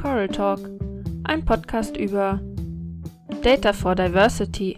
Coral 0.00 0.28
Talk, 0.28 0.60
ein 1.24 1.44
Podcast 1.44 1.96
über 1.96 2.40
Data 3.42 3.72
for 3.72 3.96
Diversity, 3.96 4.76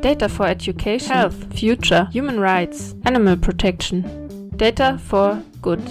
Data 0.00 0.30
for 0.30 0.48
Education, 0.48 1.12
Health, 1.12 1.34
Future, 1.54 2.08
Human 2.14 2.38
Rights, 2.38 2.96
Animal 3.04 3.36
Protection, 3.36 4.02
Data 4.56 4.96
for 4.96 5.42
Good. 5.60 5.82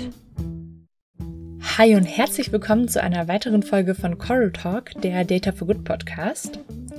Hi 1.78 1.96
und 1.96 2.06
herzlich 2.06 2.52
willkommen 2.52 2.88
zu 2.88 3.04
einer 3.04 3.28
weiteren 3.28 3.62
Folge 3.62 3.94
von 3.94 4.18
Coral 4.18 4.52
Talk, 4.52 5.00
der 5.04 5.26
Data 5.26 5.52
for 5.52 5.68
Good 5.68 5.84
Podcast. 5.84 6.58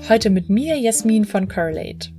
Heute 0.09 0.31
mit 0.31 0.49
mir, 0.49 0.79
Jasmin 0.79 1.25
von 1.25 1.49
Correlate. 1.49 2.11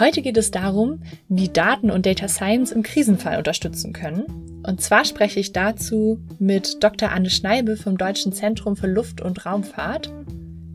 Heute 0.00 0.22
geht 0.22 0.36
es 0.36 0.50
darum, 0.50 1.00
wie 1.28 1.48
Daten 1.48 1.92
und 1.92 2.06
Data 2.06 2.26
Science 2.26 2.72
im 2.72 2.82
Krisenfall 2.82 3.38
unterstützen 3.38 3.92
können. 3.92 4.51
Und 4.64 4.80
zwar 4.80 5.04
spreche 5.04 5.40
ich 5.40 5.52
dazu 5.52 6.20
mit 6.38 6.82
Dr. 6.82 7.10
Anne 7.10 7.30
Schneibe 7.30 7.76
vom 7.76 7.98
Deutschen 7.98 8.32
Zentrum 8.32 8.76
für 8.76 8.86
Luft- 8.86 9.20
und 9.20 9.44
Raumfahrt 9.44 10.12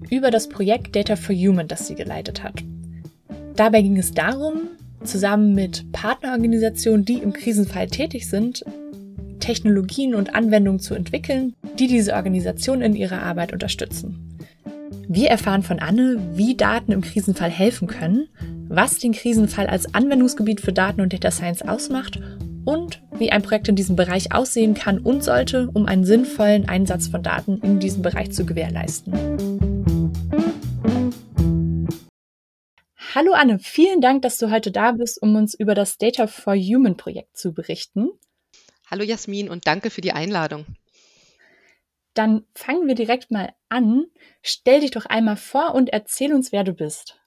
über 0.09 0.31
das 0.31 0.49
Projekt 0.49 0.95
Data 0.95 1.15
for 1.15 1.35
Human, 1.35 1.67
das 1.67 1.87
sie 1.87 1.95
geleitet 1.95 2.43
hat. 2.43 2.63
Dabei 3.55 3.81
ging 3.81 3.97
es 3.97 4.13
darum, 4.13 4.69
zusammen 5.03 5.53
mit 5.53 5.91
Partnerorganisationen, 5.91 7.05
die 7.05 7.17
im 7.17 7.33
Krisenfall 7.33 7.87
tätig 7.87 8.29
sind, 8.29 8.63
Technologien 9.39 10.15
und 10.15 10.35
Anwendungen 10.35 10.79
zu 10.79 10.93
entwickeln, 10.95 11.53
die 11.79 11.87
diese 11.87 12.13
Organisation 12.13 12.81
in 12.81 12.95
ihrer 12.95 13.21
Arbeit 13.21 13.53
unterstützen. 13.53 14.37
Wir 15.07 15.29
erfahren 15.29 15.63
von 15.63 15.79
Anne, 15.79 16.17
wie 16.35 16.55
Daten 16.55 16.91
im 16.91 17.01
Krisenfall 17.01 17.49
helfen 17.49 17.87
können 17.87 18.27
was 18.69 18.99
den 18.99 19.13
Krisenfall 19.13 19.67
als 19.67 19.93
Anwendungsgebiet 19.93 20.61
für 20.61 20.73
Daten 20.73 21.01
und 21.01 21.13
Data 21.13 21.31
Science 21.31 21.61
ausmacht 21.61 22.19
und 22.65 23.01
wie 23.19 23.31
ein 23.31 23.41
Projekt 23.41 23.67
in 23.67 23.75
diesem 23.75 23.95
Bereich 23.95 24.33
aussehen 24.33 24.73
kann 24.73 24.99
und 24.99 25.23
sollte, 25.23 25.69
um 25.73 25.85
einen 25.85 26.05
sinnvollen 26.05 26.67
Einsatz 26.69 27.07
von 27.07 27.23
Daten 27.23 27.59
in 27.61 27.79
diesem 27.79 28.01
Bereich 28.01 28.31
zu 28.31 28.45
gewährleisten. 28.45 29.13
Hallo 33.15 33.33
Anne, 33.33 33.57
vielen 33.59 34.01
Dank, 34.01 34.21
dass 34.21 34.37
du 34.37 34.51
heute 34.51 34.71
da 34.71 34.91
bist, 34.91 35.21
um 35.21 35.35
uns 35.35 35.55
über 35.55 35.73
das 35.73 35.97
Data 35.97 36.27
for 36.27 36.55
Human 36.55 36.97
Projekt 36.97 37.37
zu 37.37 37.53
berichten. 37.53 38.09
Hallo 38.89 39.03
Jasmin 39.03 39.49
und 39.49 39.65
danke 39.65 39.89
für 39.89 40.01
die 40.01 40.11
Einladung. 40.11 40.65
Dann 42.13 42.45
fangen 42.53 42.87
wir 42.87 42.95
direkt 42.95 43.31
mal 43.31 43.53
an. 43.69 44.05
Stell 44.41 44.81
dich 44.81 44.91
doch 44.91 45.05
einmal 45.05 45.37
vor 45.37 45.75
und 45.75 45.89
erzähl 45.89 46.33
uns, 46.33 46.51
wer 46.51 46.63
du 46.63 46.73
bist. 46.73 47.19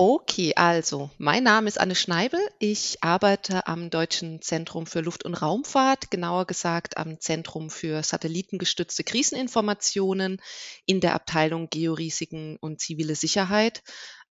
Okay, 0.00 0.52
also 0.54 1.10
mein 1.18 1.42
Name 1.42 1.66
ist 1.66 1.80
Anne 1.80 1.96
Schneibel. 1.96 2.38
Ich 2.60 3.02
arbeite 3.02 3.66
am 3.66 3.90
Deutschen 3.90 4.40
Zentrum 4.40 4.86
für 4.86 5.00
Luft- 5.00 5.24
und 5.24 5.34
Raumfahrt, 5.34 6.12
genauer 6.12 6.46
gesagt 6.46 6.96
am 6.96 7.18
Zentrum 7.18 7.68
für 7.68 8.04
satellitengestützte 8.04 9.02
Kriseninformationen 9.02 10.40
in 10.86 11.00
der 11.00 11.16
Abteilung 11.16 11.68
Georisiken 11.68 12.58
und 12.60 12.80
zivile 12.80 13.16
Sicherheit. 13.16 13.82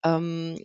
Ähm, 0.06 0.58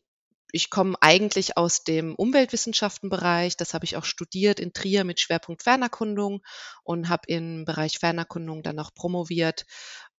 ich 0.53 0.70
komme 0.70 0.94
eigentlich 1.00 1.56
aus 1.56 1.83
dem 1.83 2.14
Umweltwissenschaftenbereich. 2.14 3.56
Das 3.56 3.75
habe 3.75 3.87
ich 3.87 3.97
auch 3.97 4.05
studiert 4.05 4.61
in 4.61 4.72
Trier 4.72 5.03
mit 5.03 5.19
Schwerpunkt 5.19 5.64
Fernerkundung 5.64 6.42
und 6.84 7.09
habe 7.09 7.22
im 7.27 7.64
Bereich 7.64 7.98
Fernerkundung 7.98 8.62
dann 8.62 8.78
auch 8.78 8.94
promoviert 8.94 9.66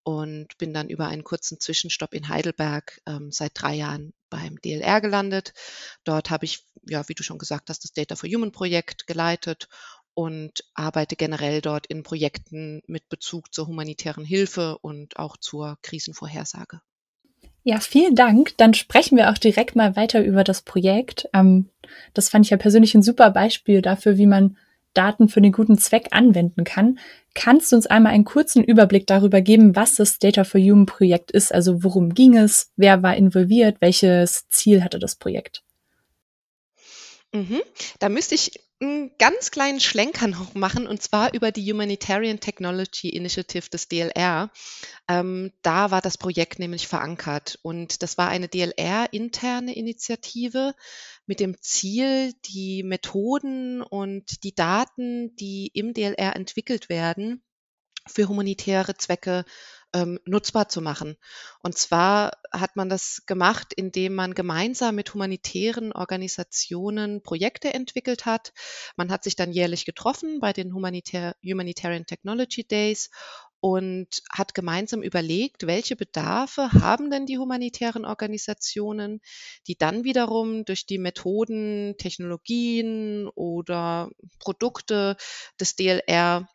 und 0.05 0.57
bin 0.59 0.75
dann 0.75 0.89
über 0.89 1.07
einen 1.07 1.25
kurzen 1.25 1.61
Zwischenstopp 1.61 2.15
in 2.15 2.29
Heidelberg 2.29 3.01
ähm, 3.07 3.31
seit 3.31 3.53
drei 3.55 3.75
Jahren 3.75 4.13
beim 4.31 4.61
DLR 4.61 5.01
gelandet. 5.01 5.53
Dort 6.05 6.31
habe 6.31 6.45
ich, 6.45 6.65
ja, 6.89 7.09
wie 7.09 7.15
du 7.15 7.23
schon 7.23 7.39
gesagt 7.39 7.71
hast, 7.71 7.85
das 7.85 7.93
Data 7.93 8.17
for 8.17 8.29
Human 8.29 8.53
Projekt 8.53 9.07
geleitet 9.07 9.69
und 10.15 10.65
arbeite 10.75 11.17
generell 11.17 11.61
dort 11.61 11.87
in 11.87 12.03
Projekten 12.03 12.83
mit 12.87 13.09
Bezug 13.09 13.53
zur 13.55 13.67
humanitären 13.67 14.25
Hilfe 14.25 14.79
und 14.79 15.19
auch 15.19 15.37
zur 15.37 15.79
Krisenvorhersage. 15.83 16.81
Ja, 17.65 17.79
vielen 17.79 18.17
Dank. 18.17 18.57
Dann 18.57 18.75
sprechen 18.75 19.17
wir 19.17 19.31
auch 19.31 19.39
direkt 19.39 19.77
mal 19.77 19.95
weiter 19.95 20.23
über 20.23 20.43
das 20.43 20.63
Projekt. 20.63 21.29
Ähm, 21.33 21.69
das 22.13 22.29
fand 22.29 22.45
ich 22.45 22.51
ja 22.51 22.57
persönlich 22.57 22.95
ein 22.95 23.03
super 23.03 23.31
Beispiel 23.31 23.83
dafür, 23.83 24.19
wie 24.19 24.27
man 24.27 24.57
Daten 24.95 25.29
für 25.29 25.41
den 25.41 25.53
guten 25.53 25.79
Zweck 25.79 26.09
anwenden 26.11 26.65
kann. 26.65 26.99
Kannst 27.35 27.73
du 27.73 27.77
uns 27.77 27.87
einmal 27.87 28.13
einen 28.13 28.25
kurzen 28.25 28.63
Überblick 28.63 29.07
darüber 29.07 29.41
geben, 29.41 29.75
was 29.75 29.97
das 29.97 30.19
Data 30.19 30.45
for 30.45 30.61
Human 30.61 30.87
Projekt 30.87 31.31
ist? 31.31 31.55
Also 31.55 31.83
worum 31.83 32.15
ging 32.15 32.37
es? 32.37 32.71
Wer 32.77 33.03
war 33.03 33.17
involviert? 33.17 33.79
Welches 33.81 34.49
Ziel 34.49 34.85
hatte 34.85 34.99
das 34.99 35.17
Projekt? 35.17 35.63
Mhm. 37.33 37.63
Da 37.99 38.09
müsste 38.09 38.35
ich 38.35 38.53
einen 38.81 39.17
ganz 39.17 39.51
kleinen 39.51 39.81
Schlenker 39.81 40.27
noch 40.27 40.55
machen, 40.55 40.87
und 40.87 41.03
zwar 41.03 41.33
über 41.33 41.53
die 41.53 41.71
Humanitarian 41.71 42.41
Technology 42.41 43.09
Initiative 43.09 43.71
des 43.71 43.89
DLR. 43.89 44.51
Ähm, 45.09 45.53
da 45.63 45.91
war 45.91 46.01
das 46.01 46.19
Projekt 46.19 46.59
nämlich 46.59 46.89
verankert. 46.89 47.59
Und 47.63 48.03
das 48.03 48.19
war 48.19 48.29
eine 48.29 48.49
DLR-interne 48.49 49.75
Initiative 49.75 50.75
mit 51.27 51.41
dem 51.41 51.57
Ziel, 51.61 52.35
die 52.45 52.83
Methoden 52.83 53.83
und 53.83 54.43
die 54.45 54.55
Daten, 54.55 55.35
die 55.37 55.71
im 55.73 55.95
DLR 55.95 56.37
entwickelt 56.37 56.89
werden, 56.89 57.43
für 58.07 58.29
humanitäre 58.29 58.97
Zwecke 58.97 59.45
ähm, 59.93 60.19
nutzbar 60.25 60.69
zu 60.69 60.81
machen. 60.81 61.17
Und 61.63 61.77
zwar 61.77 62.33
hat 62.53 62.77
man 62.77 62.89
das 62.89 63.23
gemacht, 63.27 63.73
indem 63.73 64.15
man 64.15 64.35
gemeinsam 64.35 64.95
mit 64.95 65.13
humanitären 65.15 65.93
Organisationen 65.93 67.23
Projekte 67.23 67.75
entwickelt 67.75 68.27
hat. 68.27 68.53
Man 68.97 69.11
hat 69.11 69.25
sich 69.25 69.37
dann 69.37 69.53
jährlich 69.53 69.85
getroffen 69.85 70.41
bei 70.41 70.53
den 70.53 70.75
Humanitär 70.75 71.37
Humanitarian 71.45 72.07
Technology 72.07 72.65
Days 72.65 73.11
und 73.63 74.23
hat 74.29 74.55
gemeinsam 74.55 75.03
überlegt, 75.03 75.69
welche 75.69 75.95
Bedarfe 75.95 76.73
haben 76.73 77.11
denn 77.11 77.27
die 77.27 77.39
humanitären 77.39 78.05
Organisationen, 78.05 79.21
die 79.69 79.79
dann 79.79 80.03
wiederum 80.03 80.65
durch 80.65 80.85
die 80.85 80.99
Methoden, 80.99 81.95
Technologien 81.97 83.29
oder 83.37 84.11
Produkte 84.41 85.17
des 85.61 85.77
DLR 85.77 86.49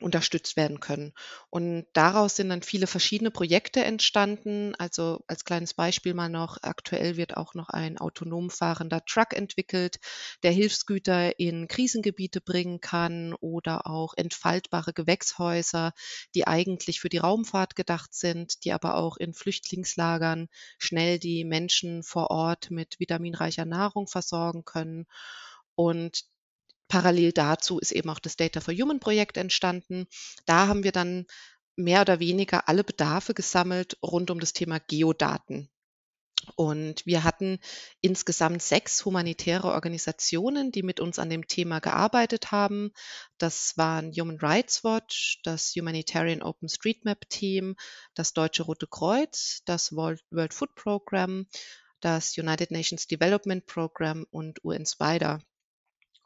unterstützt 0.00 0.56
werden 0.56 0.80
können. 0.80 1.12
Und 1.50 1.86
daraus 1.92 2.36
sind 2.36 2.50
dann 2.50 2.62
viele 2.62 2.86
verschiedene 2.86 3.30
Projekte 3.30 3.84
entstanden. 3.84 4.74
Also 4.78 5.20
als 5.26 5.44
kleines 5.44 5.74
Beispiel 5.74 6.14
mal 6.14 6.28
noch, 6.28 6.58
aktuell 6.62 7.16
wird 7.16 7.36
auch 7.36 7.54
noch 7.54 7.68
ein 7.68 7.98
autonom 7.98 8.50
fahrender 8.50 9.04
Truck 9.04 9.32
entwickelt, 9.34 9.98
der 10.42 10.52
Hilfsgüter 10.52 11.38
in 11.38 11.68
Krisengebiete 11.68 12.40
bringen 12.40 12.80
kann 12.80 13.34
oder 13.40 13.86
auch 13.86 14.14
entfaltbare 14.16 14.92
Gewächshäuser, 14.92 15.92
die 16.34 16.46
eigentlich 16.46 17.00
für 17.00 17.08
die 17.08 17.18
Raumfahrt 17.18 17.76
gedacht 17.76 18.14
sind, 18.14 18.64
die 18.64 18.72
aber 18.72 18.96
auch 18.96 19.16
in 19.16 19.34
Flüchtlingslagern 19.34 20.48
schnell 20.78 21.18
die 21.18 21.44
Menschen 21.44 22.02
vor 22.02 22.30
Ort 22.30 22.70
mit 22.70 22.98
vitaminreicher 23.00 23.64
Nahrung 23.64 24.06
versorgen 24.08 24.64
können. 24.64 25.06
Und 25.74 26.24
Parallel 26.88 27.32
dazu 27.32 27.78
ist 27.78 27.92
eben 27.92 28.10
auch 28.10 28.18
das 28.18 28.36
Data 28.36 28.60
for 28.60 28.74
Human 28.74 29.00
Projekt 29.00 29.36
entstanden. 29.36 30.06
Da 30.46 30.66
haben 30.66 30.84
wir 30.84 30.92
dann 30.92 31.26
mehr 31.76 32.00
oder 32.00 32.18
weniger 32.18 32.68
alle 32.68 32.82
Bedarfe 32.82 33.34
gesammelt 33.34 33.96
rund 34.02 34.30
um 34.30 34.40
das 34.40 34.52
Thema 34.52 34.78
Geodaten. 34.80 35.70
Und 36.56 37.04
wir 37.04 37.24
hatten 37.24 37.58
insgesamt 38.00 38.62
sechs 38.62 39.04
humanitäre 39.04 39.72
Organisationen, 39.72 40.72
die 40.72 40.82
mit 40.82 41.00
uns 41.00 41.18
an 41.18 41.30
dem 41.30 41.46
Thema 41.46 41.80
gearbeitet 41.80 42.52
haben. 42.52 42.92
Das 43.38 43.76
waren 43.76 44.12
Human 44.12 44.38
Rights 44.38 44.84
Watch, 44.84 45.40
das 45.42 45.74
Humanitarian 45.74 46.42
Open 46.42 46.68
Street 46.68 47.04
Map 47.04 47.28
Team, 47.28 47.76
das 48.14 48.32
Deutsche 48.32 48.62
Rote 48.62 48.86
Kreuz, 48.86 49.62
das 49.66 49.92
World, 49.92 50.22
Food 50.54 50.74
Program, 50.74 51.46
das 52.00 52.38
United 52.38 52.70
Nations 52.70 53.06
Development 53.06 53.66
Program 53.66 54.24
und 54.30 54.64
UN 54.64 54.86
Spider. 54.86 55.40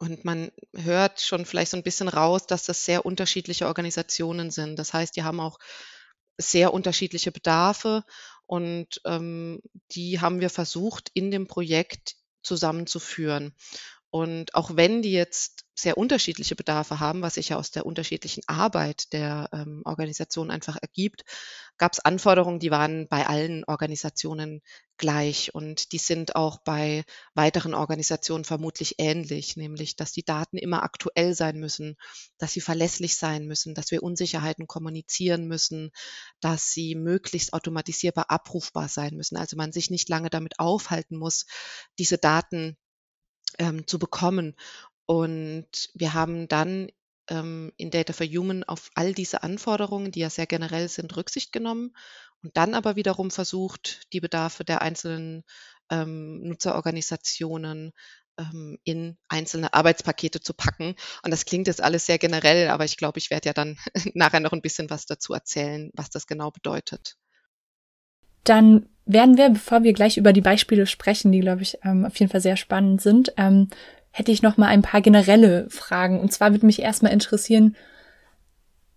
Und 0.03 0.25
man 0.25 0.51
hört 0.75 1.21
schon 1.21 1.47
vielleicht 1.47 1.71
so 1.71 1.77
ein 1.77 1.85
bisschen 1.85 2.09
raus, 2.09 2.49
dass 2.49 2.65
das 2.65 2.85
sehr 2.85 3.07
unterschiedliche 3.07 3.69
Organisationen 3.69 4.51
sind. 4.51 4.77
Das 4.77 4.93
heißt, 4.93 5.15
die 5.15 5.23
haben 5.23 5.39
auch 5.39 5.61
sehr 6.37 6.75
unterschiedliche 6.75 7.31
Bedarfe 7.31 8.03
und 8.47 9.01
ähm, 9.05 9.63
die 9.93 10.21
haben 10.21 10.41
wir 10.41 10.51
versucht, 10.51 11.13
in 11.15 11.31
dem 11.31 11.47
Projekt 11.47 12.17
zusammenzuführen. 12.43 13.55
Und 14.11 14.57
auch 14.57 14.75
wenn 14.75 15.03
die 15.03 15.13
jetzt 15.13 15.62
sehr 15.75 15.97
unterschiedliche 15.97 16.55
Bedarfe 16.55 17.01
haben, 17.01 17.23
was 17.23 17.35
sich 17.35 17.51
ja 17.51 17.57
aus 17.57 17.71
der 17.71 17.87
unterschiedlichen 17.87 18.43
Arbeit 18.47 19.13
der 19.13 19.49
ähm, 19.53 19.83
Organisation 19.85 20.51
einfach 20.51 20.77
ergibt, 20.81 21.25
gab 21.79 21.95
es 21.95 22.01
Anforderungen, 22.01 22.59
die 22.61 22.71
waren 22.71 23.09
bei 23.09 23.27
allen 23.27 23.65
Organisationen 23.65 24.61
gleich 24.99 25.55
und 25.55 25.93
die 25.93 25.99
sind 25.99 26.37
auch 26.37 26.59
bei 26.59 27.05
weiteren 27.35 27.75
Organisationen 27.75 28.45
vermutlich 28.45 28.97
ähnlich, 28.99 29.57
nämlich 29.57 29.97
dass 29.97 30.13
die 30.13 30.25
Daten 30.25 30.59
immer 30.59 30.83
aktuell 30.83 31.35
sein 31.35 31.59
müssen, 31.59 31.97
dass 32.39 32.53
sie 32.53 32.61
verlässlich 32.61 33.17
sein 33.17 33.47
müssen, 33.47 33.75
dass 33.75 33.91
wir 33.91 34.03
Unsicherheiten 34.03 34.67
kommunizieren 34.67 35.49
müssen, 35.49 35.91
dass 36.41 36.71
sie 36.71 36.95
möglichst 36.95 37.55
automatisierbar 37.55 38.31
abrufbar 38.31 38.89
sein 38.89 39.17
müssen, 39.17 39.37
also 39.37 39.57
man 39.57 39.73
sich 39.73 39.91
nicht 39.91 40.09
lange 40.09 40.31
damit 40.31 40.59
aufhalten 40.59 41.17
muss, 41.17 41.47
diese 41.99 42.19
Daten 42.19 42.77
ähm, 43.59 43.87
zu 43.87 43.99
bekommen. 43.99 44.55
Und 45.13 45.91
wir 45.93 46.15
haben 46.15 46.49
dann 46.49 46.89
ähm, 47.29 47.71
in 47.77 47.91
Data 47.91 48.15
for 48.15 48.25
Human 48.25 48.65
auf 48.65 48.89
all 48.95 49.13
diese 49.13 49.43
Anforderungen, 49.43 50.11
die 50.11 50.21
ja 50.21 50.31
sehr 50.31 50.47
generell 50.47 50.89
sind, 50.89 51.15
Rücksicht 51.15 51.53
genommen 51.53 51.95
und 52.43 52.57
dann 52.57 52.73
aber 52.73 52.97
wiederum 52.97 53.31
versucht, 53.31 54.11
die 54.15 54.21
Bedarfe 54.21 54.65
der 54.65 54.81
einzelnen 54.81 55.45
ähm, 55.91 56.41
Nutzerorganisationen 56.49 57.93
ähm, 58.39 58.79
in 58.85 59.19
einzelne 59.29 59.75
Arbeitspakete 59.75 60.41
zu 60.41 60.55
packen. 60.55 60.95
Und 61.23 61.31
das 61.31 61.45
klingt 61.45 61.67
jetzt 61.67 61.83
alles 61.83 62.07
sehr 62.07 62.17
generell, 62.17 62.69
aber 62.69 62.87
ich 62.87 62.97
glaube, 62.97 63.19
ich 63.19 63.29
werde 63.29 63.51
ja 63.51 63.53
dann 63.53 63.77
nachher 64.15 64.41
noch 64.41 64.55
ein 64.55 64.63
bisschen 64.63 64.89
was 64.89 65.05
dazu 65.05 65.35
erzählen, 65.35 65.91
was 65.93 66.09
das 66.09 66.27
genau 66.27 66.51
bedeutet. 66.51 67.17
Dann 68.45 68.89
werden 69.05 69.37
wir, 69.37 69.51
bevor 69.51 69.83
wir 69.83 69.93
gleich 69.93 70.17
über 70.17 70.33
die 70.33 70.41
Beispiele 70.41 70.87
sprechen, 70.87 71.33
die, 71.33 71.41
glaube 71.41 71.61
ich, 71.61 71.77
ähm, 71.85 72.07
auf 72.07 72.17
jeden 72.19 72.33
Fall 72.33 72.41
sehr 72.41 72.57
spannend 72.57 73.03
sind, 73.03 73.35
ähm, 73.37 73.69
hätte 74.13 74.31
ich 74.31 74.43
noch 74.43 74.57
mal 74.57 74.69
ein 74.69 74.83
paar 74.83 75.01
generelle 75.01 75.69
Fragen. 75.71 76.21
Und 76.21 76.33
zwar 76.33 76.53
würde 76.53 76.67
mich 76.67 76.81
erstmal 76.81 77.13
interessieren, 77.13 77.77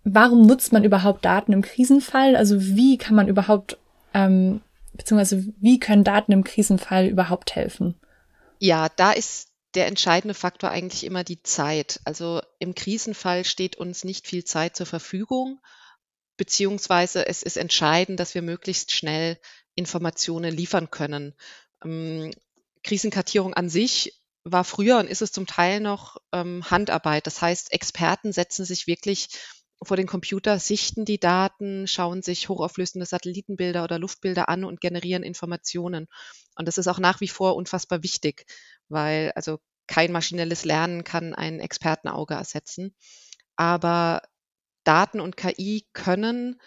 warum 0.04 0.46
nutzt 0.46 0.72
man 0.72 0.84
überhaupt 0.84 1.24
Daten 1.24 1.52
im 1.52 1.62
Krisenfall? 1.62 2.36
Also 2.36 2.60
wie 2.60 2.98
kann 2.98 3.16
man 3.16 3.26
überhaupt, 3.26 3.78
ähm, 4.14 4.60
beziehungsweise 4.92 5.44
wie 5.58 5.80
können 5.80 6.04
Daten 6.04 6.32
im 6.32 6.44
Krisenfall 6.44 7.06
überhaupt 7.06 7.56
helfen? 7.56 7.96
Ja, 8.60 8.88
da 8.94 9.12
ist 9.12 9.48
der 9.74 9.86
entscheidende 9.86 10.34
Faktor 10.34 10.70
eigentlich 10.70 11.04
immer 11.04 11.24
die 11.24 11.42
Zeit. 11.42 12.00
Also 12.04 12.40
im 12.58 12.74
Krisenfall 12.74 13.44
steht 13.44 13.76
uns 13.76 14.04
nicht 14.04 14.26
viel 14.26 14.44
Zeit 14.44 14.76
zur 14.76 14.86
Verfügung, 14.86 15.60
beziehungsweise 16.36 17.26
es 17.26 17.42
ist 17.42 17.56
entscheidend, 17.56 18.20
dass 18.20 18.34
wir 18.34 18.42
möglichst 18.42 18.92
schnell 18.92 19.38
Informationen 19.74 20.54
liefern 20.54 20.90
können. 20.90 21.34
Ähm, 21.84 22.30
Krisenkartierung 22.82 23.54
an 23.54 23.68
sich 23.68 24.14
war 24.48 24.64
früher 24.64 24.98
und 24.98 25.08
ist 25.08 25.22
es 25.22 25.32
zum 25.32 25.46
Teil 25.46 25.80
noch 25.80 26.16
ähm, 26.32 26.62
Handarbeit. 26.70 27.26
Das 27.26 27.42
heißt, 27.42 27.72
Experten 27.72 28.32
setzen 28.32 28.64
sich 28.64 28.86
wirklich 28.86 29.28
vor 29.82 29.96
den 29.96 30.06
Computer, 30.06 30.58
sichten 30.58 31.04
die 31.04 31.18
Daten, 31.18 31.86
schauen 31.86 32.22
sich 32.22 32.48
hochauflösende 32.48 33.06
Satellitenbilder 33.06 33.84
oder 33.84 33.98
Luftbilder 33.98 34.48
an 34.48 34.64
und 34.64 34.80
generieren 34.80 35.22
Informationen. 35.22 36.06
Und 36.54 36.68
das 36.68 36.78
ist 36.78 36.86
auch 36.86 36.98
nach 36.98 37.20
wie 37.20 37.28
vor 37.28 37.56
unfassbar 37.56 38.02
wichtig, 38.02 38.46
weil 38.88 39.32
also 39.34 39.58
kein 39.86 40.12
maschinelles 40.12 40.64
Lernen 40.64 41.04
kann 41.04 41.34
ein 41.34 41.60
Expertenauge 41.60 42.34
ersetzen. 42.34 42.94
Aber 43.56 44.22
Daten 44.84 45.20
und 45.20 45.36
KI 45.36 45.86
können 45.92 46.60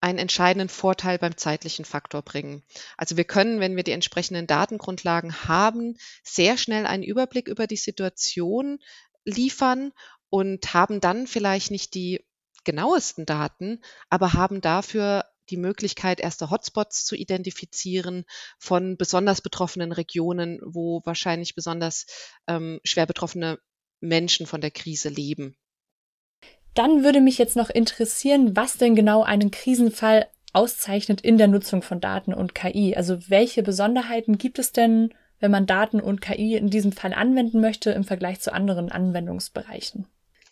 einen 0.00 0.18
entscheidenden 0.18 0.68
Vorteil 0.68 1.18
beim 1.18 1.36
zeitlichen 1.36 1.84
Faktor 1.84 2.22
bringen. 2.22 2.62
Also 2.96 3.16
wir 3.16 3.24
können, 3.24 3.60
wenn 3.60 3.76
wir 3.76 3.82
die 3.82 3.92
entsprechenden 3.92 4.46
Datengrundlagen 4.46 5.44
haben, 5.48 5.96
sehr 6.22 6.56
schnell 6.56 6.86
einen 6.86 7.02
Überblick 7.02 7.48
über 7.48 7.66
die 7.66 7.76
Situation 7.76 8.78
liefern 9.24 9.92
und 10.30 10.72
haben 10.74 11.00
dann 11.00 11.26
vielleicht 11.26 11.70
nicht 11.70 11.94
die 11.94 12.24
genauesten 12.64 13.26
Daten, 13.26 13.80
aber 14.08 14.34
haben 14.34 14.60
dafür 14.60 15.24
die 15.50 15.56
Möglichkeit, 15.56 16.20
erste 16.20 16.50
Hotspots 16.50 17.04
zu 17.04 17.16
identifizieren 17.16 18.24
von 18.58 18.96
besonders 18.96 19.40
betroffenen 19.40 19.92
Regionen, 19.92 20.60
wo 20.62 21.00
wahrscheinlich 21.04 21.54
besonders 21.54 22.06
ähm, 22.46 22.80
schwer 22.84 23.06
betroffene 23.06 23.58
Menschen 24.00 24.46
von 24.46 24.60
der 24.60 24.70
Krise 24.70 25.08
leben. 25.08 25.56
Dann 26.78 27.02
würde 27.02 27.20
mich 27.20 27.38
jetzt 27.38 27.56
noch 27.56 27.70
interessieren, 27.70 28.54
was 28.54 28.76
denn 28.76 28.94
genau 28.94 29.24
einen 29.24 29.50
Krisenfall 29.50 30.28
auszeichnet 30.52 31.20
in 31.20 31.36
der 31.36 31.48
Nutzung 31.48 31.82
von 31.82 32.00
Daten 32.00 32.32
und 32.32 32.54
KI. 32.54 32.94
Also 32.96 33.18
welche 33.28 33.64
Besonderheiten 33.64 34.38
gibt 34.38 34.60
es 34.60 34.70
denn, 34.70 35.12
wenn 35.40 35.50
man 35.50 35.66
Daten 35.66 36.00
und 36.00 36.20
KI 36.20 36.54
in 36.54 36.70
diesem 36.70 36.92
Fall 36.92 37.14
anwenden 37.14 37.60
möchte 37.60 37.90
im 37.90 38.04
Vergleich 38.04 38.38
zu 38.38 38.52
anderen 38.52 38.92
Anwendungsbereichen? 38.92 40.06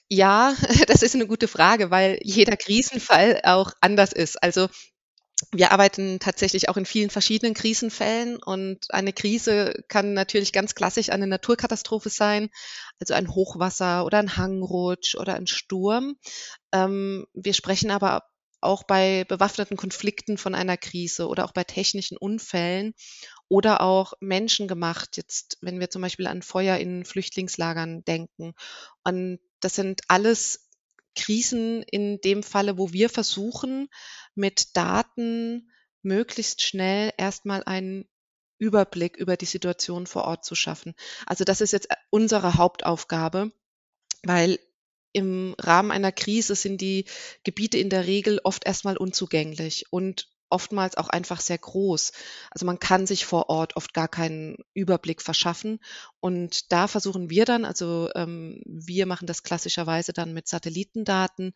Ja, 0.09 0.53
das 0.89 1.05
ist 1.05 1.15
eine 1.15 1.29
gute 1.29 1.47
Frage, 1.47 1.93
weil 1.93 2.19
jeder 2.25 2.57
Krisenfall 2.57 3.39
auch 3.45 3.71
anders 3.81 4.13
ist. 4.13 4.43
Also 4.43 4.67
wir 5.53 5.71
arbeiten 5.73 6.19
tatsächlich 6.19 6.69
auch 6.69 6.77
in 6.77 6.87
vielen 6.87 7.11
verschiedenen 7.11 7.55
Krisenfällen 7.55 8.43
und 8.43 8.87
eine 8.91 9.13
Krise 9.13 9.85
kann 9.89 10.15
natürlich 10.15 10.53
ganz 10.53 10.75
klassisch 10.75 11.11
eine 11.11 11.27
Naturkatastrophe 11.27 12.09
sein, 12.09 12.49
also 13.01 13.15
ein 13.15 13.29
Hochwasser 13.29 14.07
oder 14.07 14.19
ein 14.19 14.37
Hangrutsch 14.37 15.15
oder 15.15 15.35
ein 15.35 15.47
Sturm. 15.47 16.17
Ähm, 16.73 17.27
wir 17.35 17.53
sprechen 17.53 17.91
aber 17.91 18.23
auch 18.63 18.85
bei 18.85 19.25
bewaffneten 19.25 19.77
Konflikten 19.77 20.39
von 20.39 20.55
einer 20.55 20.79
Krise 20.79 21.29
oder 21.29 21.45
auch 21.45 21.53
bei 21.53 21.65
technischen 21.65 22.17
Unfällen 22.17 22.95
oder 23.49 23.83
auch 23.83 24.15
menschengemacht. 24.21 25.19
Jetzt, 25.19 25.59
wenn 25.61 25.81
wir 25.81 25.91
zum 25.91 26.03
Beispiel 26.03 26.27
an 26.27 26.43
Feuer 26.43 26.79
in 26.79 27.05
Flüchtlingslagern 27.05 28.05
denken. 28.05 28.55
Und 29.05 29.39
das 29.61 29.75
sind 29.75 30.01
alles 30.09 30.69
Krisen 31.15 31.83
in 31.83 32.21
dem 32.21 32.43
Falle, 32.43 32.79
wo 32.79 32.93
wir 32.93 33.09
versuchen, 33.09 33.89
mit 34.37 34.77
Daten 34.77 35.71
möglichst 36.03 36.63
schnell 36.63 37.13
erstmal 37.17 37.65
einen 37.65 38.09
Überblick 38.59 39.17
über 39.17 39.37
die 39.37 39.47
Situation 39.47 40.07
vor 40.07 40.25
Ort 40.25 40.45
zu 40.45 40.55
schaffen. 40.55 40.95
Also 41.27 41.45
das 41.45 41.61
ist 41.61 41.73
jetzt 41.73 41.89
unsere 42.11 42.55
Hauptaufgabe, 42.55 43.53
weil 44.23 44.59
im 45.13 45.55
Rahmen 45.59 45.91
einer 45.91 46.13
Krise 46.13 46.55
sind 46.55 46.81
die 46.81 47.07
Gebiete 47.43 47.79
in 47.79 47.91
der 47.91 48.07
Regel 48.07 48.41
oft 48.45 48.67
erstmal 48.67 48.97
unzugänglich 48.97 49.87
und 49.91 50.29
oftmals 50.49 50.97
auch 50.97 51.09
einfach 51.09 51.41
sehr 51.41 51.59
groß. 51.59 52.13
Also 52.51 52.67
man 52.67 52.79
kann 52.79 53.07
sich 53.07 53.25
vor 53.25 53.49
Ort 53.49 53.77
oft 53.77 53.95
gar 53.95 54.09
keinen 54.09 54.57
Überblick 54.75 55.23
verschaffen. 55.23 55.81
Und 56.21 56.73
da 56.73 56.89
versuchen 56.89 57.31
wir 57.31 57.45
dann, 57.45 57.65
also 57.65 58.11
ähm, 58.15 58.61
wir 58.65 59.07
machen 59.07 59.27
das 59.27 59.43
klassischerweise 59.43 60.13
dann 60.13 60.33
mit 60.33 60.49
Satellitendaten, 60.49 61.53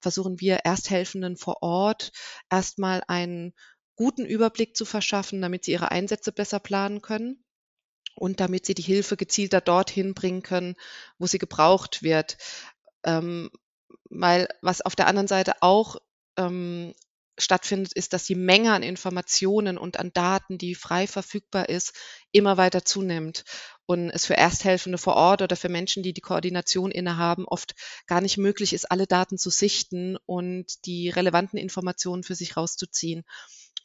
versuchen 0.00 0.40
wir 0.40 0.56
Ersthelfenden 0.56 1.36
vor 1.36 1.62
Ort 1.62 2.12
erstmal 2.50 3.02
einen 3.06 3.52
guten 3.96 4.26
Überblick 4.26 4.76
zu 4.76 4.84
verschaffen, 4.84 5.42
damit 5.42 5.64
sie 5.64 5.72
ihre 5.72 5.90
Einsätze 5.90 6.32
besser 6.32 6.58
planen 6.58 7.02
können 7.02 7.44
und 8.14 8.40
damit 8.40 8.66
sie 8.66 8.74
die 8.74 8.82
Hilfe 8.82 9.16
gezielter 9.16 9.60
dorthin 9.60 10.14
bringen 10.14 10.42
können, 10.42 10.74
wo 11.18 11.26
sie 11.26 11.38
gebraucht 11.38 12.02
wird. 12.02 12.36
Ähm, 13.04 13.50
weil 14.10 14.48
was 14.60 14.80
auf 14.80 14.96
der 14.96 15.06
anderen 15.06 15.28
Seite 15.28 15.54
auch 15.60 15.96
ähm, 16.36 16.94
stattfindet, 17.38 17.92
ist, 17.94 18.12
dass 18.12 18.24
die 18.24 18.34
Menge 18.34 18.72
an 18.72 18.82
Informationen 18.82 19.78
und 19.78 19.98
an 19.98 20.12
Daten, 20.12 20.58
die 20.58 20.74
frei 20.74 21.06
verfügbar 21.06 21.68
ist, 21.68 21.94
immer 22.30 22.56
weiter 22.56 22.84
zunimmt 22.84 23.44
und 23.86 24.10
es 24.10 24.26
für 24.26 24.36
Ersthelfende 24.36 24.98
vor 24.98 25.16
Ort 25.16 25.42
oder 25.42 25.56
für 25.56 25.68
Menschen, 25.68 26.02
die 26.02 26.12
die 26.12 26.20
Koordination 26.20 26.90
innehaben, 26.90 27.44
oft 27.46 27.74
gar 28.06 28.20
nicht 28.20 28.38
möglich 28.38 28.72
ist, 28.72 28.90
alle 28.90 29.06
Daten 29.06 29.38
zu 29.38 29.50
sichten 29.50 30.16
und 30.26 30.84
die 30.86 31.08
relevanten 31.08 31.58
Informationen 31.58 32.22
für 32.22 32.34
sich 32.34 32.56
rauszuziehen. 32.56 33.24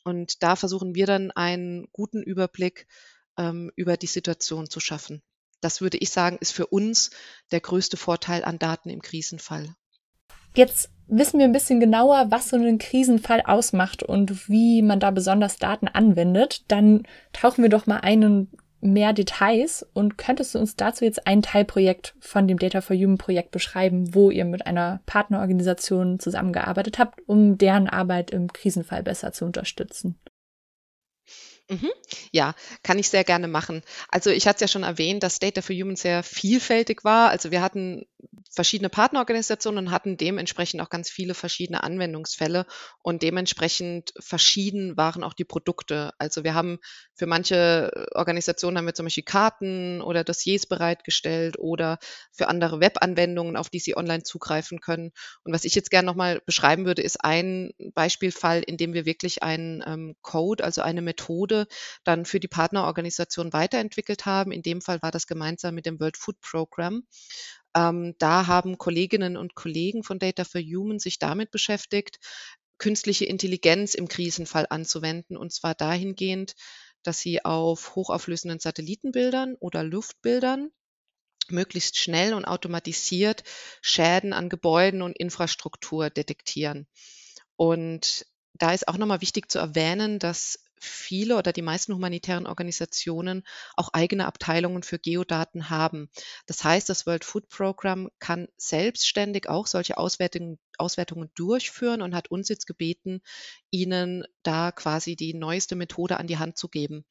Und 0.03 0.43
da 0.43 0.55
versuchen 0.55 0.95
wir 0.95 1.05
dann 1.05 1.31
einen 1.31 1.87
guten 1.91 2.23
Überblick 2.23 2.87
ähm, 3.37 3.71
über 3.75 3.97
die 3.97 4.07
Situation 4.07 4.69
zu 4.69 4.79
schaffen. 4.79 5.21
Das 5.61 5.81
würde 5.81 5.97
ich 5.97 6.11
sagen, 6.11 6.37
ist 6.39 6.51
für 6.51 6.67
uns 6.67 7.09
der 7.51 7.61
größte 7.61 7.97
Vorteil 7.97 8.43
an 8.43 8.59
Daten 8.59 8.89
im 8.89 9.01
Krisenfall. 9.01 9.75
Jetzt 10.55 10.89
wissen 11.07 11.39
wir 11.39 11.45
ein 11.45 11.53
bisschen 11.53 11.79
genauer, 11.79 12.27
was 12.29 12.49
so 12.49 12.57
ein 12.57 12.77
Krisenfall 12.77 13.41
ausmacht 13.45 14.03
und 14.03 14.49
wie 14.49 14.81
man 14.81 14.99
da 14.99 15.11
besonders 15.11 15.57
Daten 15.57 15.87
anwendet. 15.87 16.63
Dann 16.67 17.03
tauchen 17.33 17.63
wir 17.63 17.69
doch 17.69 17.87
mal 17.87 17.97
einen 17.97 18.49
mehr 18.79 19.13
Details 19.13 19.85
und 19.93 20.17
könntest 20.17 20.53
du 20.53 20.59
uns 20.59 20.75
dazu 20.75 21.03
jetzt 21.03 21.25
ein 21.25 21.41
Teilprojekt 21.41 22.15
von 22.19 22.47
dem 22.47 22.59
Data 22.59 22.81
for 22.81 22.95
Human 22.95 23.17
Projekt 23.17 23.51
beschreiben, 23.51 24.13
wo 24.13 24.29
ihr 24.29 24.45
mit 24.45 24.67
einer 24.67 25.01
Partnerorganisation 25.05 26.19
zusammengearbeitet 26.19 26.99
habt, 26.99 27.21
um 27.27 27.57
deren 27.57 27.87
Arbeit 27.87 28.31
im 28.31 28.51
Krisenfall 28.53 29.03
besser 29.03 29.31
zu 29.31 29.45
unterstützen? 29.45 30.19
Mhm. 31.69 31.91
Ja, 32.31 32.55
kann 32.81 32.97
ich 32.97 33.09
sehr 33.09 33.25
gerne 33.25 33.49
machen. 33.49 33.81
Also 34.07 34.29
ich 34.29 34.47
hatte 34.47 34.55
es 34.55 34.61
ja 34.61 34.67
schon 34.69 34.83
erwähnt, 34.83 35.21
dass 35.23 35.39
Data 35.39 35.61
for 35.61 35.75
Human 35.75 35.97
sehr 35.97 36.23
vielfältig 36.23 37.03
war. 37.03 37.29
Also 37.29 37.51
wir 37.51 37.61
hatten 37.61 38.05
verschiedene 38.49 38.87
Partnerorganisationen 38.89 39.87
und 39.87 39.91
hatten 39.91 40.15
dementsprechend 40.15 40.81
auch 40.81 40.89
ganz 40.89 41.09
viele 41.09 41.33
verschiedene 41.33 41.83
Anwendungsfälle 41.83 42.65
und 43.01 43.21
dementsprechend 43.21 44.13
verschieden 44.17 44.95
waren 44.95 45.23
auch 45.23 45.33
die 45.33 45.43
Produkte. 45.43 46.13
Also 46.17 46.45
wir 46.45 46.53
haben 46.53 46.79
für 47.15 47.25
manche 47.27 47.91
Organisationen 48.13 48.77
haben 48.77 48.85
wir 48.85 48.93
zum 48.93 49.05
Beispiel 49.05 49.23
Karten 49.23 50.01
oder 50.01 50.23
Dossiers 50.23 50.65
bereitgestellt 50.65 51.59
oder 51.59 51.97
für 52.31 52.47
andere 52.47 52.79
Webanwendungen, 52.79 53.57
auf 53.57 53.69
die 53.69 53.79
sie 53.79 53.97
online 53.97 54.23
zugreifen 54.23 54.79
können. 54.79 55.11
Und 55.43 55.53
was 55.53 55.65
ich 55.65 55.75
jetzt 55.75 55.91
gerne 55.91 56.05
nochmal 56.05 56.41
beschreiben 56.45 56.85
würde, 56.85 57.01
ist 57.01 57.23
ein 57.23 57.71
Beispielfall, 57.93 58.63
in 58.63 58.77
dem 58.77 58.93
wir 58.93 59.05
wirklich 59.05 59.43
einen 59.43 59.83
ähm, 59.85 60.15
Code, 60.21 60.63
also 60.63 60.81
eine 60.81 61.01
Methode 61.01 61.56
dann 62.03 62.25
für 62.25 62.39
die 62.39 62.47
Partnerorganisation 62.47 63.53
weiterentwickelt 63.53 64.25
haben. 64.25 64.51
In 64.51 64.61
dem 64.61 64.81
Fall 64.81 65.01
war 65.01 65.11
das 65.11 65.27
gemeinsam 65.27 65.75
mit 65.75 65.85
dem 65.85 65.99
World 65.99 66.17
Food 66.17 66.39
Program. 66.41 67.03
Ähm, 67.75 68.15
da 68.19 68.47
haben 68.47 68.77
Kolleginnen 68.77 69.37
und 69.37 69.55
Kollegen 69.55 70.03
von 70.03 70.19
Data 70.19 70.43
for 70.43 70.61
Human 70.61 70.99
sich 70.99 71.19
damit 71.19 71.51
beschäftigt, 71.51 72.19
künstliche 72.77 73.25
Intelligenz 73.25 73.93
im 73.93 74.07
Krisenfall 74.07 74.67
anzuwenden, 74.69 75.37
und 75.37 75.51
zwar 75.53 75.73
dahingehend, 75.73 76.53
dass 77.03 77.19
sie 77.19 77.43
auf 77.43 77.95
hochauflösenden 77.95 78.59
Satellitenbildern 78.59 79.55
oder 79.59 79.83
Luftbildern 79.83 80.69
möglichst 81.49 81.97
schnell 81.97 82.33
und 82.33 82.45
automatisiert 82.45 83.43
Schäden 83.81 84.33
an 84.33 84.49
Gebäuden 84.49 85.01
und 85.01 85.17
Infrastruktur 85.17 86.09
detektieren. 86.09 86.87
Und 87.55 88.25
da 88.53 88.73
ist 88.73 88.87
auch 88.87 88.97
nochmal 88.97 89.21
wichtig 89.21 89.51
zu 89.51 89.59
erwähnen, 89.59 90.19
dass 90.19 90.59
viele 90.79 91.37
oder 91.37 91.53
die 91.53 91.61
meisten 91.61 91.93
humanitären 91.93 92.47
Organisationen 92.47 93.43
auch 93.75 93.89
eigene 93.93 94.25
Abteilungen 94.25 94.83
für 94.83 94.99
Geodaten 94.99 95.69
haben. 95.69 96.09
Das 96.45 96.63
heißt, 96.63 96.89
das 96.89 97.05
World 97.05 97.25
Food 97.25 97.49
Program 97.49 98.09
kann 98.19 98.47
selbstständig 98.57 99.49
auch 99.49 99.67
solche 99.67 99.97
Auswertungen, 99.97 100.59
Auswertungen 100.77 101.29
durchführen 101.35 102.01
und 102.01 102.15
hat 102.15 102.29
uns 102.29 102.49
jetzt 102.49 102.67
gebeten, 102.67 103.21
ihnen 103.71 104.25
da 104.43 104.71
quasi 104.71 105.15
die 105.15 105.33
neueste 105.33 105.75
Methode 105.75 106.17
an 106.17 106.27
die 106.27 106.37
Hand 106.37 106.57
zu 106.57 106.67
geben. 106.67 107.05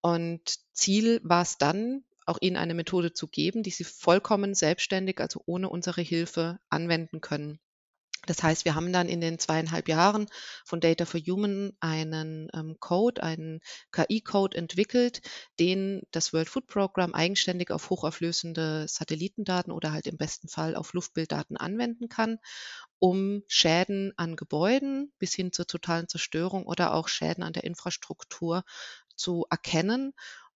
Und 0.00 0.58
Ziel 0.72 1.20
war 1.24 1.42
es 1.42 1.58
dann, 1.58 2.04
auch 2.26 2.38
ihnen 2.40 2.56
eine 2.56 2.74
Methode 2.74 3.12
zu 3.12 3.26
geben, 3.26 3.62
die 3.62 3.70
sie 3.70 3.84
vollkommen 3.84 4.54
selbstständig, 4.54 5.20
also 5.20 5.42
ohne 5.46 5.70
unsere 5.70 6.02
Hilfe 6.02 6.58
anwenden 6.68 7.20
können. 7.20 7.58
Das 8.26 8.42
heißt, 8.42 8.64
wir 8.64 8.74
haben 8.74 8.92
dann 8.92 9.08
in 9.08 9.20
den 9.20 9.38
zweieinhalb 9.38 9.88
Jahren 9.88 10.26
von 10.64 10.80
Data 10.80 11.04
for 11.04 11.20
Human 11.20 11.72
einen 11.80 12.48
ähm, 12.52 12.76
Code, 12.80 13.22
einen 13.22 13.60
KI-Code 13.92 14.56
entwickelt, 14.56 15.22
den 15.58 16.02
das 16.10 16.32
World 16.32 16.48
Food 16.48 16.66
Program 16.66 17.14
eigenständig 17.14 17.70
auf 17.70 17.90
hochauflösende 17.90 18.86
Satellitendaten 18.88 19.72
oder 19.72 19.92
halt 19.92 20.06
im 20.06 20.16
besten 20.16 20.48
Fall 20.48 20.74
auf 20.74 20.92
Luftbilddaten 20.92 21.56
anwenden 21.56 22.08
kann, 22.08 22.38
um 22.98 23.42
Schäden 23.46 24.12
an 24.16 24.36
Gebäuden 24.36 25.12
bis 25.18 25.34
hin 25.34 25.52
zur 25.52 25.66
totalen 25.66 26.08
Zerstörung 26.08 26.66
oder 26.66 26.94
auch 26.94 27.08
Schäden 27.08 27.44
an 27.44 27.52
der 27.52 27.64
Infrastruktur 27.64 28.64
zu 29.14 29.46
erkennen 29.50 30.12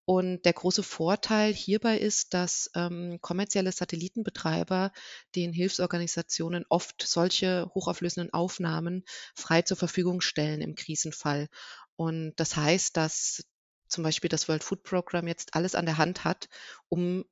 und 0.05 0.43
der 0.45 0.53
große 0.53 0.83
Vorteil 0.83 1.53
hierbei 1.53 1.97
ist, 1.97 2.33
dass 2.33 2.71
ähm, 2.75 3.19
kommerzielle 3.21 3.71
Satellitenbetreiber 3.71 4.91
den 5.35 5.53
Hilfsorganisationen 5.53 6.65
oft 6.69 7.03
solche 7.05 7.69
hochauflösenden 7.75 8.33
Aufnahmen 8.33 9.03
frei 9.35 9.61
zur 9.61 9.77
Verfügung 9.77 10.21
stellen 10.21 10.61
im 10.61 10.75
Krisenfall. 10.75 11.49
Und 11.95 12.33
das 12.37 12.55
heißt, 12.55 12.97
dass 12.97 13.43
zum 13.87 14.03
Beispiel 14.03 14.29
das 14.29 14.47
World 14.47 14.63
Food 14.63 14.83
Program 14.83 15.27
jetzt 15.27 15.53
alles 15.55 15.75
an 15.75 15.85
der 15.85 15.97
Hand 15.97 16.23
hat, 16.23 16.49
um 16.89 17.25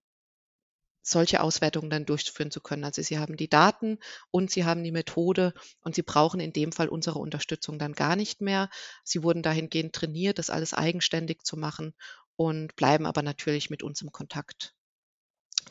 solche 1.01 1.41
Auswertungen 1.41 1.89
dann 1.89 2.05
durchführen 2.05 2.51
zu 2.51 2.61
können. 2.61 2.83
Also 2.83 3.01
sie 3.01 3.17
haben 3.17 3.35
die 3.35 3.49
Daten 3.49 3.97
und 4.31 4.51
sie 4.51 4.65
haben 4.65 4.83
die 4.83 4.91
Methode 4.91 5.53
und 5.81 5.95
sie 5.95 6.03
brauchen 6.03 6.39
in 6.39 6.53
dem 6.53 6.71
Fall 6.71 6.87
unsere 6.89 7.17
Unterstützung 7.17 7.79
dann 7.79 7.93
gar 7.93 8.15
nicht 8.15 8.41
mehr. 8.41 8.69
Sie 9.03 9.23
wurden 9.23 9.41
dahingehend 9.41 9.93
trainiert, 9.93 10.37
das 10.37 10.49
alles 10.51 10.73
eigenständig 10.73 11.43
zu 11.43 11.57
machen 11.57 11.95
und 12.39 12.73
bleiben 12.77 13.05
aber 13.05 13.21
natürlich 13.21 13.69
mit 13.69 13.83
uns 13.83 14.01
im 14.01 14.13
Kontakt. 14.13 14.73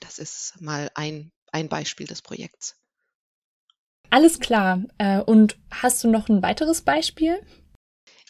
Das 0.00 0.18
ist 0.18 0.60
mal 0.60 0.90
ein, 0.94 1.32
ein 1.50 1.70
Beispiel 1.70 2.06
des 2.06 2.20
Projekts. 2.20 2.76
Alles 4.10 4.38
klar. 4.38 4.82
Äh, 4.98 5.20
und 5.20 5.58
hast 5.70 6.04
du 6.04 6.10
noch 6.10 6.28
ein 6.28 6.42
weiteres 6.42 6.82
Beispiel? 6.82 7.40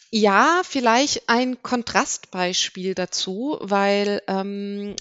Ja, 0.09 0.61
vielleicht 0.63 1.27
ein 1.27 1.61
Kontrastbeispiel 1.61 2.95
dazu, 2.95 3.57
weil, 3.59 4.21
ähm, 4.27 4.95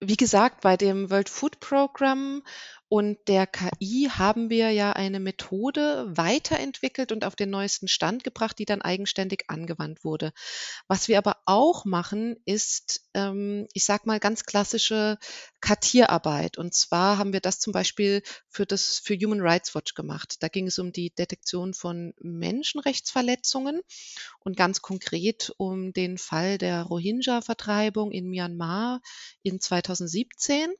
wie 0.00 0.16
gesagt, 0.16 0.60
bei 0.62 0.76
dem 0.76 1.10
World 1.10 1.28
Food 1.28 1.60
Program 1.60 2.42
und 2.90 3.18
der 3.28 3.46
KI 3.46 4.08
haben 4.10 4.48
wir 4.48 4.70
ja 4.70 4.92
eine 4.92 5.20
Methode 5.20 6.06
weiterentwickelt 6.08 7.12
und 7.12 7.24
auf 7.24 7.36
den 7.36 7.50
neuesten 7.50 7.86
Stand 7.86 8.24
gebracht, 8.24 8.58
die 8.58 8.64
dann 8.64 8.80
eigenständig 8.80 9.44
angewandt 9.48 10.04
wurde. 10.04 10.32
Was 10.86 11.06
wir 11.06 11.18
aber 11.18 11.36
auch 11.44 11.84
machen, 11.84 12.36
ist, 12.46 13.02
ähm, 13.12 13.66
ich 13.74 13.84
sag 13.84 14.06
mal, 14.06 14.18
ganz 14.18 14.44
klassische 14.44 15.18
Kartierarbeit. 15.60 16.56
Und 16.56 16.72
zwar 16.72 17.18
haben 17.18 17.34
wir 17.34 17.40
das 17.40 17.60
zum 17.60 17.74
Beispiel 17.74 18.22
für 18.48 18.64
das, 18.64 18.98
für 18.98 19.14
Human 19.16 19.42
Rights 19.42 19.74
Watch 19.74 19.92
gemacht. 19.94 20.36
Da 20.40 20.48
ging 20.48 20.66
es 20.66 20.78
um 20.78 20.90
die 20.90 21.10
Detektion 21.10 21.74
von 21.74 22.14
Menschenrechtsverletzungen 22.20 23.82
und 24.40 24.56
ganz 24.56 24.80
konkret 24.80 25.52
um 25.58 25.92
den 25.92 26.16
Fall 26.16 26.56
der 26.56 26.84
Rohingya-Vertreibung 26.84 28.12
in 28.12 28.30
Myanmar 28.30 29.02
in 29.42 29.60
2017. 29.60 30.72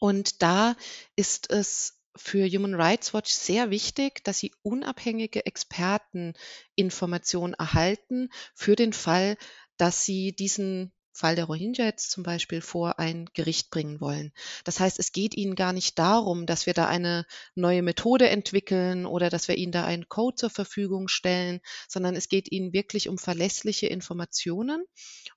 Und 0.00 0.42
da 0.42 0.74
ist 1.14 1.50
es 1.50 2.00
für 2.16 2.48
Human 2.48 2.74
Rights 2.74 3.14
Watch 3.14 3.30
sehr 3.30 3.70
wichtig, 3.70 4.24
dass 4.24 4.40
sie 4.40 4.52
unabhängige 4.62 5.46
Experteninformationen 5.46 7.54
erhalten 7.54 8.30
für 8.54 8.74
den 8.74 8.92
Fall, 8.92 9.36
dass 9.76 10.04
sie 10.04 10.32
diesen 10.32 10.92
Fall 11.12 11.36
der 11.36 11.44
Rohingya 11.44 11.84
jetzt 11.84 12.10
zum 12.10 12.22
Beispiel 12.22 12.62
vor 12.62 12.98
ein 12.98 13.26
Gericht 13.34 13.70
bringen 13.70 14.00
wollen. 14.00 14.32
Das 14.64 14.80
heißt, 14.80 14.98
es 14.98 15.12
geht 15.12 15.34
ihnen 15.34 15.54
gar 15.54 15.72
nicht 15.72 15.98
darum, 15.98 16.46
dass 16.46 16.66
wir 16.66 16.72
da 16.72 16.86
eine 16.86 17.26
neue 17.54 17.82
Methode 17.82 18.30
entwickeln 18.30 19.06
oder 19.06 19.28
dass 19.28 19.46
wir 19.46 19.56
ihnen 19.56 19.72
da 19.72 19.84
einen 19.84 20.08
Code 20.08 20.36
zur 20.36 20.50
Verfügung 20.50 21.08
stellen, 21.08 21.60
sondern 21.88 22.16
es 22.16 22.28
geht 22.28 22.50
ihnen 22.50 22.72
wirklich 22.72 23.08
um 23.08 23.18
verlässliche 23.18 23.86
Informationen. 23.86 24.84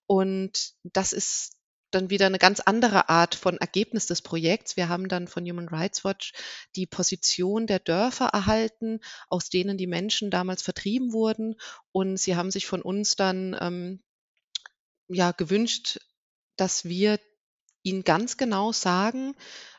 Und 0.05 0.73
das 0.83 1.11
ist 1.11 1.57
dann 1.93 2.09
wieder 2.09 2.25
eine 2.25 2.39
ganz 2.39 2.59
andere 2.59 3.09
Art 3.09 3.35
von 3.35 3.57
Ergebnis 3.57 4.05
des 4.05 4.21
Projekts. 4.21 4.77
Wir 4.77 4.89
haben 4.89 5.07
dann 5.07 5.27
von 5.27 5.45
Human 5.45 5.69
Rights 5.69 6.03
Watch 6.03 6.33
die 6.75 6.85
Position 6.85 7.67
der 7.67 7.79
Dörfer 7.79 8.27
erhalten, 8.27 8.99
aus 9.29 9.49
denen 9.49 9.77
die 9.77 9.87
Menschen 9.87 10.31
damals 10.31 10.61
vertrieben 10.61 11.13
wurden. 11.13 11.55
Und 11.91 12.17
sie 12.17 12.35
haben 12.35 12.51
sich 12.51 12.65
von 12.65 12.81
uns 12.81 13.15
dann 13.15 13.55
ähm, 13.59 14.03
ja 15.07 15.31
gewünscht, 15.31 15.99
dass 16.55 16.85
wir 16.85 17.19
ihnen 17.83 18.03
ganz 18.03 18.37
genau 18.37 18.71
sagen, 18.71 19.35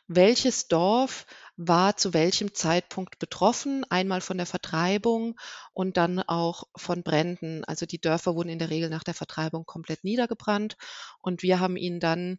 welches 0.07 0.69
Dorf 0.69 1.27
war 1.57 1.97
zu 1.97 2.13
welchem 2.13 2.55
Zeitpunkt 2.55 3.19
betroffen, 3.19 3.85
einmal 3.91 4.21
von 4.21 4.37
der 4.37 4.47
Vertreibung 4.47 5.39
und 5.73 5.97
dann 5.97 6.21
auch 6.21 6.65
von 6.77 7.03
Bränden. 7.03 7.65
Also 7.65 7.87
die 7.87 8.01
Dörfer 8.01 8.35
wurden 8.35 8.49
in 8.49 8.59
der 8.59 8.71
Regel 8.71 8.91
nach 8.91 9.05
der 9.05 9.15
Vertreibung 9.15 9.65
komplett 9.65 10.05
niedergebrannt 10.05 10.77
und 11.21 11.43
wir 11.43 11.61
haben 11.61 11.77
ihnen 11.77 12.01
dann 12.01 12.39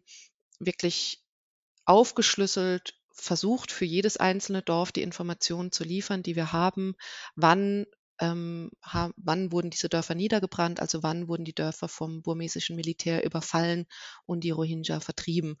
wirklich 0.58 1.24
aufgeschlüsselt 1.86 2.94
versucht, 3.12 3.72
für 3.72 3.86
jedes 3.86 4.18
einzelne 4.18 4.62
Dorf 4.62 4.92
die 4.92 5.02
Informationen 5.02 5.72
zu 5.72 5.84
liefern, 5.84 6.22
die 6.22 6.36
wir 6.36 6.52
haben, 6.52 6.94
wann 7.34 7.86
ähm, 8.18 8.70
wann 9.16 9.52
wurden 9.52 9.70
diese 9.70 9.88
Dörfer 9.88 10.14
niedergebrannt, 10.14 10.80
also 10.80 11.02
wann 11.02 11.28
wurden 11.28 11.44
die 11.44 11.54
Dörfer 11.54 11.88
vom 11.88 12.22
burmesischen 12.22 12.76
Militär 12.76 13.24
überfallen 13.24 13.86
und 14.24 14.42
die 14.44 14.50
Rohingya 14.50 15.00
vertrieben. 15.00 15.58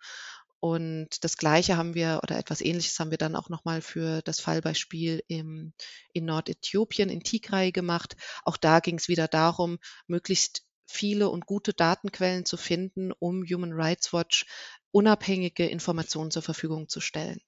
Und 0.60 1.22
das 1.22 1.36
Gleiche 1.36 1.76
haben 1.76 1.94
wir 1.94 2.20
oder 2.22 2.38
etwas 2.38 2.60
Ähnliches 2.60 2.98
haben 2.98 3.10
wir 3.10 3.18
dann 3.18 3.36
auch 3.36 3.48
nochmal 3.48 3.82
für 3.82 4.22
das 4.22 4.40
Fallbeispiel 4.40 5.22
im, 5.28 5.72
in 6.12 6.24
Nordäthiopien, 6.24 7.10
in 7.10 7.22
Tigray 7.22 7.72
gemacht. 7.72 8.16
Auch 8.44 8.56
da 8.56 8.80
ging 8.80 8.98
es 8.98 9.08
wieder 9.08 9.28
darum, 9.28 9.78
möglichst 10.06 10.62
viele 10.86 11.28
und 11.28 11.46
gute 11.46 11.72
Datenquellen 11.72 12.44
zu 12.44 12.56
finden, 12.56 13.12
um 13.12 13.44
Human 13.44 13.72
Rights 13.72 14.12
Watch 14.12 14.46
unabhängige 14.92 15.66
Informationen 15.66 16.30
zur 16.30 16.42
Verfügung 16.42 16.88
zu 16.88 17.00
stellen. 17.00 17.40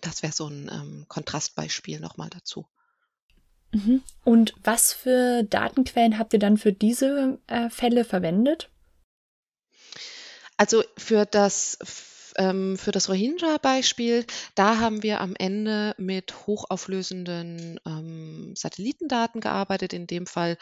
Das 0.00 0.22
wäre 0.22 0.32
so 0.32 0.46
ein 0.46 0.70
ähm, 0.72 1.06
Kontrastbeispiel 1.08 2.00
nochmal 2.00 2.30
dazu. 2.30 2.66
Mhm. 3.72 4.02
Und 4.24 4.54
was 4.62 4.92
für 4.92 5.42
Datenquellen 5.44 6.18
habt 6.18 6.32
ihr 6.34 6.38
dann 6.38 6.58
für 6.58 6.72
diese 6.72 7.38
äh, 7.46 7.70
Fälle 7.70 8.04
verwendet? 8.04 8.70
Also 10.56 10.84
für 10.96 11.26
das 11.26 11.78
ähm, 12.36 12.76
für 12.78 12.92
das 12.92 13.08
Rohingya-Beispiel, 13.08 14.26
da 14.54 14.78
haben 14.78 15.02
wir 15.02 15.20
am 15.20 15.34
Ende 15.36 15.94
mit 15.98 16.46
hochauflösenden 16.46 17.80
ähm, 17.86 18.54
Satellitendaten 18.56 19.40
gearbeitet, 19.40 19.92
in 19.92 20.06
dem 20.06 20.26
Fall 20.26 20.56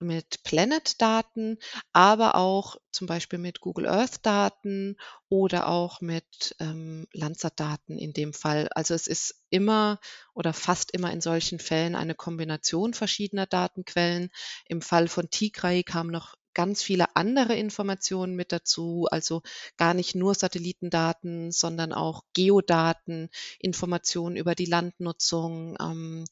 mit 0.00 0.42
Planet-Daten, 0.44 1.58
aber 1.92 2.36
auch 2.36 2.76
zum 2.92 3.06
Beispiel 3.06 3.38
mit 3.38 3.60
Google 3.60 3.88
Earth-Daten 3.88 4.96
oder 5.28 5.68
auch 5.68 6.00
mit 6.00 6.54
ähm, 6.60 7.06
Landsat-Daten 7.12 7.98
in 7.98 8.12
dem 8.12 8.32
Fall. 8.32 8.68
Also 8.74 8.94
es 8.94 9.06
ist 9.06 9.42
immer 9.50 9.98
oder 10.34 10.52
fast 10.52 10.92
immer 10.92 11.12
in 11.12 11.20
solchen 11.20 11.58
Fällen 11.58 11.96
eine 11.96 12.14
Kombination 12.14 12.94
verschiedener 12.94 13.46
Datenquellen. 13.46 14.30
Im 14.66 14.82
Fall 14.82 15.08
von 15.08 15.30
Tigray 15.30 15.82
kam 15.82 16.08
noch 16.08 16.36
ganz 16.58 16.82
viele 16.82 17.14
andere 17.14 17.54
Informationen 17.54 18.34
mit 18.34 18.50
dazu, 18.50 19.06
also 19.12 19.42
gar 19.76 19.94
nicht 19.94 20.16
nur 20.16 20.34
Satellitendaten, 20.34 21.52
sondern 21.52 21.92
auch 21.92 22.24
Geodaten, 22.32 23.30
Informationen 23.60 24.34
über 24.36 24.56
die 24.56 24.64
Landnutzung, 24.64 25.76
ähm, 25.80 26.24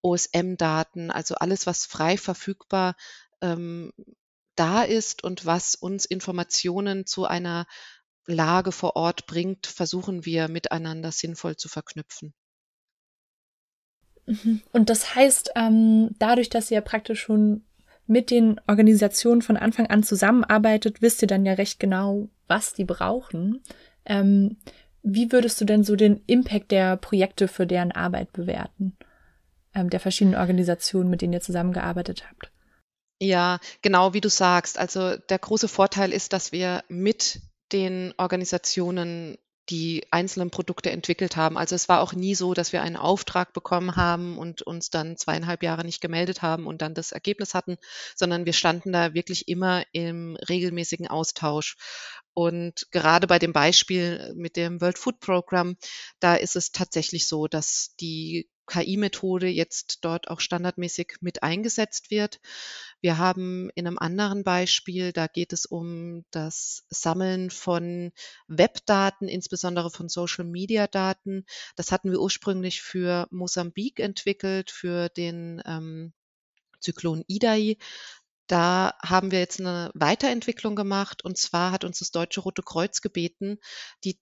OSM-Daten, 0.00 1.10
also 1.10 1.34
alles, 1.34 1.66
was 1.66 1.84
frei 1.84 2.16
verfügbar 2.16 2.96
ähm, 3.42 3.92
da 4.54 4.84
ist 4.84 5.22
und 5.22 5.44
was 5.44 5.74
uns 5.74 6.06
Informationen 6.06 7.04
zu 7.04 7.26
einer 7.26 7.66
Lage 8.24 8.72
vor 8.72 8.96
Ort 8.96 9.26
bringt, 9.26 9.66
versuchen 9.66 10.24
wir 10.24 10.48
miteinander 10.48 11.12
sinnvoll 11.12 11.56
zu 11.56 11.68
verknüpfen. 11.68 12.32
Mhm. 14.24 14.62
Und 14.72 14.88
das 14.88 15.14
heißt, 15.14 15.50
ähm, 15.56 16.16
dadurch, 16.18 16.48
dass 16.48 16.70
ihr 16.70 16.80
praktisch 16.80 17.20
schon 17.20 17.66
mit 18.06 18.30
den 18.30 18.60
Organisationen 18.66 19.42
von 19.42 19.56
Anfang 19.56 19.86
an 19.86 20.02
zusammenarbeitet, 20.02 21.02
wisst 21.02 21.22
ihr 21.22 21.28
dann 21.28 21.46
ja 21.46 21.54
recht 21.54 21.80
genau, 21.80 22.28
was 22.46 22.74
die 22.74 22.84
brauchen. 22.84 23.62
Ähm, 24.04 24.56
wie 25.02 25.32
würdest 25.32 25.60
du 25.60 25.64
denn 25.64 25.84
so 25.84 25.96
den 25.96 26.22
Impact 26.26 26.70
der 26.70 26.96
Projekte 26.96 27.48
für 27.48 27.66
deren 27.66 27.92
Arbeit 27.92 28.32
bewerten? 28.32 28.96
Ähm, 29.74 29.90
der 29.90 30.00
verschiedenen 30.00 30.38
Organisationen, 30.38 31.10
mit 31.10 31.22
denen 31.22 31.32
ihr 31.32 31.40
zusammengearbeitet 31.40 32.24
habt? 32.28 32.50
Ja, 33.20 33.58
genau 33.82 34.12
wie 34.14 34.20
du 34.20 34.28
sagst. 34.28 34.78
Also 34.78 35.16
der 35.16 35.38
große 35.38 35.68
Vorteil 35.68 36.12
ist, 36.12 36.32
dass 36.32 36.52
wir 36.52 36.82
mit 36.88 37.40
den 37.72 38.14
Organisationen 38.18 39.38
die 39.70 40.06
einzelnen 40.10 40.50
Produkte 40.50 40.90
entwickelt 40.90 41.36
haben. 41.36 41.56
Also 41.56 41.74
es 41.74 41.88
war 41.88 42.00
auch 42.00 42.12
nie 42.12 42.34
so, 42.34 42.54
dass 42.54 42.72
wir 42.72 42.82
einen 42.82 42.96
Auftrag 42.96 43.52
bekommen 43.52 43.96
haben 43.96 44.38
und 44.38 44.62
uns 44.62 44.90
dann 44.90 45.16
zweieinhalb 45.16 45.62
Jahre 45.62 45.84
nicht 45.84 46.00
gemeldet 46.00 46.42
haben 46.42 46.66
und 46.66 46.82
dann 46.82 46.94
das 46.94 47.12
Ergebnis 47.12 47.54
hatten, 47.54 47.76
sondern 48.14 48.46
wir 48.46 48.52
standen 48.52 48.92
da 48.92 49.14
wirklich 49.14 49.48
immer 49.48 49.84
im 49.92 50.36
regelmäßigen 50.48 51.08
Austausch. 51.08 51.76
Und 52.34 52.88
gerade 52.90 53.26
bei 53.26 53.38
dem 53.38 53.52
Beispiel 53.52 54.32
mit 54.36 54.56
dem 54.56 54.80
World 54.80 54.98
Food 54.98 55.20
Program, 55.20 55.76
da 56.18 56.34
ist 56.34 56.56
es 56.56 56.72
tatsächlich 56.72 57.28
so, 57.28 57.46
dass 57.46 57.94
die 58.00 58.48
KI-Methode 58.66 59.48
jetzt 59.48 59.98
dort 60.04 60.28
auch 60.28 60.40
standardmäßig 60.40 61.16
mit 61.20 61.42
eingesetzt 61.42 62.10
wird. 62.10 62.40
Wir 63.00 63.18
haben 63.18 63.70
in 63.74 63.86
einem 63.86 63.98
anderen 63.98 64.44
Beispiel, 64.44 65.12
da 65.12 65.26
geht 65.26 65.52
es 65.52 65.66
um 65.66 66.24
das 66.30 66.84
Sammeln 66.88 67.50
von 67.50 68.12
Webdaten, 68.48 69.28
insbesondere 69.28 69.90
von 69.90 70.08
Social-Media-Daten. 70.08 71.44
Das 71.76 71.92
hatten 71.92 72.10
wir 72.10 72.20
ursprünglich 72.20 72.82
für 72.82 73.28
Mosambik 73.30 74.00
entwickelt, 74.00 74.70
für 74.70 75.08
den 75.10 75.62
ähm, 75.66 76.12
Zyklon 76.80 77.24
Idai. 77.26 77.76
Da 78.46 78.94
haben 79.02 79.30
wir 79.30 79.38
jetzt 79.38 79.60
eine 79.60 79.90
Weiterentwicklung 79.94 80.76
gemacht 80.76 81.24
und 81.24 81.38
zwar 81.38 81.72
hat 81.72 81.84
uns 81.84 82.00
das 82.00 82.10
Deutsche 82.10 82.40
Rote 82.40 82.62
Kreuz 82.62 83.00
gebeten, 83.00 83.58
die 84.04 84.18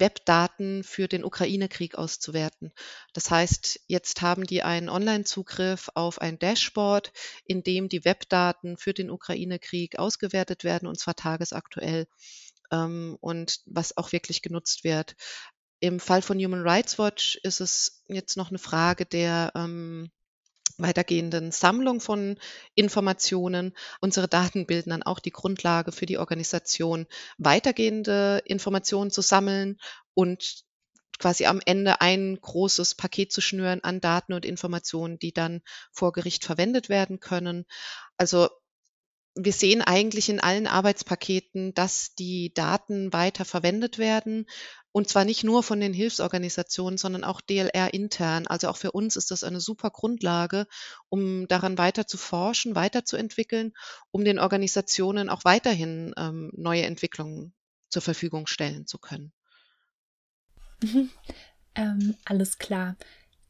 Webdaten 0.00 0.84
für 0.84 1.08
den 1.08 1.24
Ukraine-Krieg 1.24 1.96
auszuwerten. 1.96 2.72
Das 3.12 3.30
heißt, 3.30 3.80
jetzt 3.86 4.22
haben 4.22 4.46
die 4.46 4.62
einen 4.62 4.88
Online-Zugriff 4.88 5.90
auf 5.94 6.20
ein 6.20 6.38
Dashboard, 6.38 7.12
in 7.44 7.62
dem 7.62 7.88
die 7.88 8.04
Webdaten 8.04 8.76
für 8.76 8.92
den 8.92 9.10
Ukraine-Krieg 9.10 9.98
ausgewertet 9.98 10.64
werden, 10.64 10.88
und 10.88 10.98
zwar 10.98 11.16
tagesaktuell 11.16 12.06
ähm, 12.70 13.16
und 13.20 13.60
was 13.66 13.96
auch 13.96 14.12
wirklich 14.12 14.42
genutzt 14.42 14.84
wird. 14.84 15.16
Im 15.80 16.00
Fall 16.00 16.22
von 16.22 16.38
Human 16.38 16.62
Rights 16.62 16.98
Watch 16.98 17.38
ist 17.42 17.60
es 17.60 18.02
jetzt 18.08 18.36
noch 18.36 18.48
eine 18.48 18.58
Frage 18.58 19.04
der 19.04 19.52
ähm, 19.54 20.10
weitergehenden 20.78 21.52
Sammlung 21.52 22.00
von 22.00 22.38
Informationen. 22.74 23.74
Unsere 24.00 24.28
Daten 24.28 24.66
bilden 24.66 24.90
dann 24.90 25.02
auch 25.02 25.20
die 25.20 25.30
Grundlage 25.30 25.92
für 25.92 26.06
die 26.06 26.18
Organisation, 26.18 27.06
weitergehende 27.38 28.42
Informationen 28.44 29.10
zu 29.10 29.22
sammeln 29.22 29.78
und 30.14 30.64
quasi 31.18 31.46
am 31.46 31.60
Ende 31.64 32.00
ein 32.00 32.38
großes 32.40 32.94
Paket 32.94 33.32
zu 33.32 33.40
schnüren 33.40 33.82
an 33.82 34.00
Daten 34.00 34.32
und 34.32 34.44
Informationen, 34.44 35.18
die 35.18 35.32
dann 35.32 35.62
vor 35.92 36.12
Gericht 36.12 36.44
verwendet 36.44 36.88
werden 36.88 37.20
können. 37.20 37.64
Also 38.16 38.48
wir 39.34 39.52
sehen 39.52 39.82
eigentlich 39.82 40.30
in 40.30 40.40
allen 40.40 40.66
Arbeitspaketen, 40.66 41.74
dass 41.74 42.14
die 42.14 42.54
Daten 42.54 43.12
weiter 43.12 43.44
verwendet 43.44 43.98
werden. 43.98 44.46
Und 44.96 45.10
zwar 45.10 45.26
nicht 45.26 45.44
nur 45.44 45.62
von 45.62 45.78
den 45.78 45.92
Hilfsorganisationen, 45.92 46.96
sondern 46.96 47.22
auch 47.22 47.42
DLR 47.42 47.92
intern. 47.92 48.46
Also 48.46 48.68
auch 48.68 48.78
für 48.78 48.92
uns 48.92 49.16
ist 49.16 49.30
das 49.30 49.44
eine 49.44 49.60
super 49.60 49.90
Grundlage, 49.90 50.66
um 51.10 51.46
daran 51.48 51.76
weiter 51.76 52.06
zu 52.06 52.16
forschen, 52.16 52.74
weiterzuentwickeln, 52.74 53.74
um 54.10 54.24
den 54.24 54.38
Organisationen 54.38 55.28
auch 55.28 55.44
weiterhin 55.44 56.14
ähm, 56.16 56.50
neue 56.56 56.84
Entwicklungen 56.84 57.52
zur 57.90 58.00
Verfügung 58.00 58.46
stellen 58.46 58.86
zu 58.86 58.96
können. 58.96 59.34
Mhm. 60.82 61.10
Ähm, 61.74 62.16
alles 62.24 62.56
klar. 62.56 62.96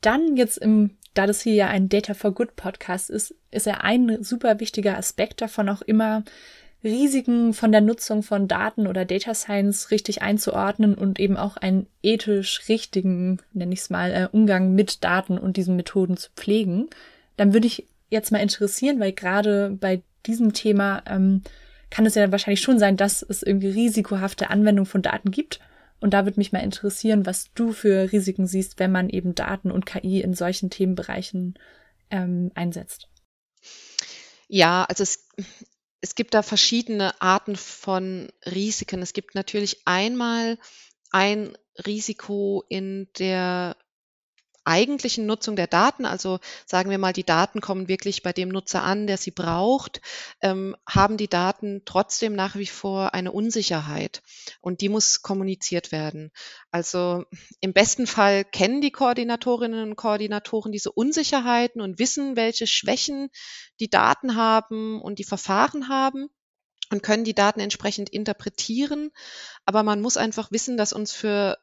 Dann 0.00 0.36
jetzt 0.36 0.58
im 0.58 0.98
da 1.14 1.28
das 1.28 1.42
hier 1.42 1.54
ja 1.54 1.68
ein 1.68 1.88
Data 1.88 2.14
for 2.14 2.32
Good 2.32 2.56
Podcast 2.56 3.08
ist, 3.08 3.36
ist 3.52 3.66
ja 3.66 3.74
ein 3.74 4.24
super 4.24 4.58
wichtiger 4.58 4.98
Aspekt 4.98 5.40
davon 5.40 5.68
auch 5.68 5.82
immer, 5.82 6.24
Risiken 6.86 7.52
von 7.52 7.72
der 7.72 7.80
Nutzung 7.80 8.22
von 8.22 8.48
Daten 8.48 8.86
oder 8.86 9.04
Data 9.04 9.34
Science 9.34 9.90
richtig 9.90 10.22
einzuordnen 10.22 10.94
und 10.94 11.20
eben 11.20 11.36
auch 11.36 11.56
einen 11.56 11.86
ethisch 12.02 12.62
richtigen, 12.68 13.40
nenne 13.52 13.74
ich 13.74 13.80
es 13.80 13.90
mal, 13.90 14.10
äh, 14.12 14.28
Umgang 14.30 14.74
mit 14.74 15.04
Daten 15.04 15.36
und 15.36 15.56
diesen 15.56 15.76
Methoden 15.76 16.16
zu 16.16 16.30
pflegen. 16.36 16.88
Dann 17.36 17.52
würde 17.52 17.66
ich 17.66 17.86
jetzt 18.08 18.32
mal 18.32 18.38
interessieren, 18.38 19.00
weil 19.00 19.12
gerade 19.12 19.76
bei 19.78 20.02
diesem 20.24 20.52
Thema 20.52 21.02
ähm, 21.06 21.42
kann 21.90 22.06
es 22.06 22.14
ja 22.14 22.30
wahrscheinlich 22.32 22.60
schon 22.60 22.78
sein, 22.78 22.96
dass 22.96 23.22
es 23.22 23.42
irgendwie 23.42 23.68
risikohafte 23.68 24.48
Anwendung 24.48 24.86
von 24.86 25.02
Daten 25.02 25.30
gibt 25.30 25.60
und 26.00 26.14
da 26.14 26.24
würde 26.24 26.38
mich 26.38 26.52
mal 26.52 26.60
interessieren, 26.60 27.26
was 27.26 27.52
du 27.54 27.72
für 27.72 28.12
Risiken 28.12 28.46
siehst, 28.46 28.78
wenn 28.78 28.92
man 28.92 29.08
eben 29.08 29.34
Daten 29.34 29.70
und 29.70 29.86
KI 29.86 30.20
in 30.20 30.34
solchen 30.34 30.70
Themenbereichen 30.70 31.54
ähm, 32.10 32.50
einsetzt. 32.54 33.08
Ja, 34.48 34.84
also 34.84 35.02
es, 35.02 35.26
es 36.06 36.14
gibt 36.14 36.34
da 36.34 36.42
verschiedene 36.42 37.20
Arten 37.20 37.56
von 37.56 38.28
Risiken. 38.44 39.02
Es 39.02 39.12
gibt 39.12 39.34
natürlich 39.34 39.80
einmal 39.86 40.56
ein 41.10 41.58
Risiko 41.84 42.64
in 42.68 43.08
der 43.18 43.76
eigentlichen 44.66 45.26
Nutzung 45.26 45.56
der 45.56 45.66
Daten, 45.66 46.04
also 46.04 46.38
sagen 46.66 46.90
wir 46.90 46.98
mal, 46.98 47.12
die 47.12 47.24
Daten 47.24 47.60
kommen 47.60 47.88
wirklich 47.88 48.22
bei 48.22 48.32
dem 48.32 48.48
Nutzer 48.48 48.82
an, 48.82 49.06
der 49.06 49.16
sie 49.16 49.30
braucht, 49.30 50.00
ähm, 50.40 50.76
haben 50.86 51.16
die 51.16 51.28
Daten 51.28 51.82
trotzdem 51.84 52.34
nach 52.34 52.56
wie 52.56 52.66
vor 52.66 53.14
eine 53.14 53.32
Unsicherheit 53.32 54.22
und 54.60 54.80
die 54.80 54.88
muss 54.88 55.22
kommuniziert 55.22 55.92
werden. 55.92 56.30
Also 56.70 57.24
im 57.60 57.72
besten 57.72 58.06
Fall 58.06 58.44
kennen 58.44 58.80
die 58.80 58.90
Koordinatorinnen 58.90 59.90
und 59.90 59.96
Koordinatoren 59.96 60.72
diese 60.72 60.92
Unsicherheiten 60.92 61.80
und 61.80 61.98
wissen, 61.98 62.36
welche 62.36 62.66
Schwächen 62.66 63.28
die 63.80 63.90
Daten 63.90 64.36
haben 64.36 65.00
und 65.00 65.18
die 65.18 65.24
Verfahren 65.24 65.88
haben 65.88 66.28
und 66.90 67.02
können 67.02 67.24
die 67.24 67.34
Daten 67.34 67.60
entsprechend 67.60 68.08
interpretieren. 68.10 69.10
Aber 69.64 69.82
man 69.82 70.00
muss 70.00 70.16
einfach 70.16 70.50
wissen, 70.52 70.76
dass 70.76 70.92
uns 70.92 71.12
für 71.12 71.58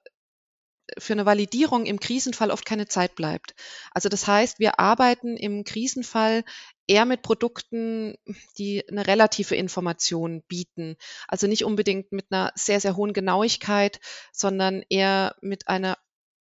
für 0.98 1.14
eine 1.14 1.26
Validierung 1.26 1.86
im 1.86 2.00
Krisenfall 2.00 2.52
oft 2.52 2.66
keine 2.66 2.88
Zeit 2.88 3.16
bleibt. 3.16 3.56
Also 3.92 4.10
das 4.10 4.28
heißt, 4.28 4.60
wir 4.60 4.80
arbeiten 4.80 5.38
im 5.38 5.64
Krisenfall 5.64 6.44
eher 6.88 7.06
mit 7.06 7.22
Produkten, 7.22 8.16
die 8.58 8.88
eine 8.90 9.08
relative 9.08 9.56
Information 9.56 10.44
bieten. 10.48 10.98
Also 11.28 11.48
nicht 11.48 11.64
unbedingt 11.64 12.12
mit 12.12 12.28
einer 12.30 12.52
sehr, 12.56 12.80
sehr 12.80 12.96
hohen 12.96 13.14
Genauigkeit, 13.14 14.00
sondern 14.32 14.84
eher 14.90 15.36
mit 15.42 15.68
einer 15.68 15.98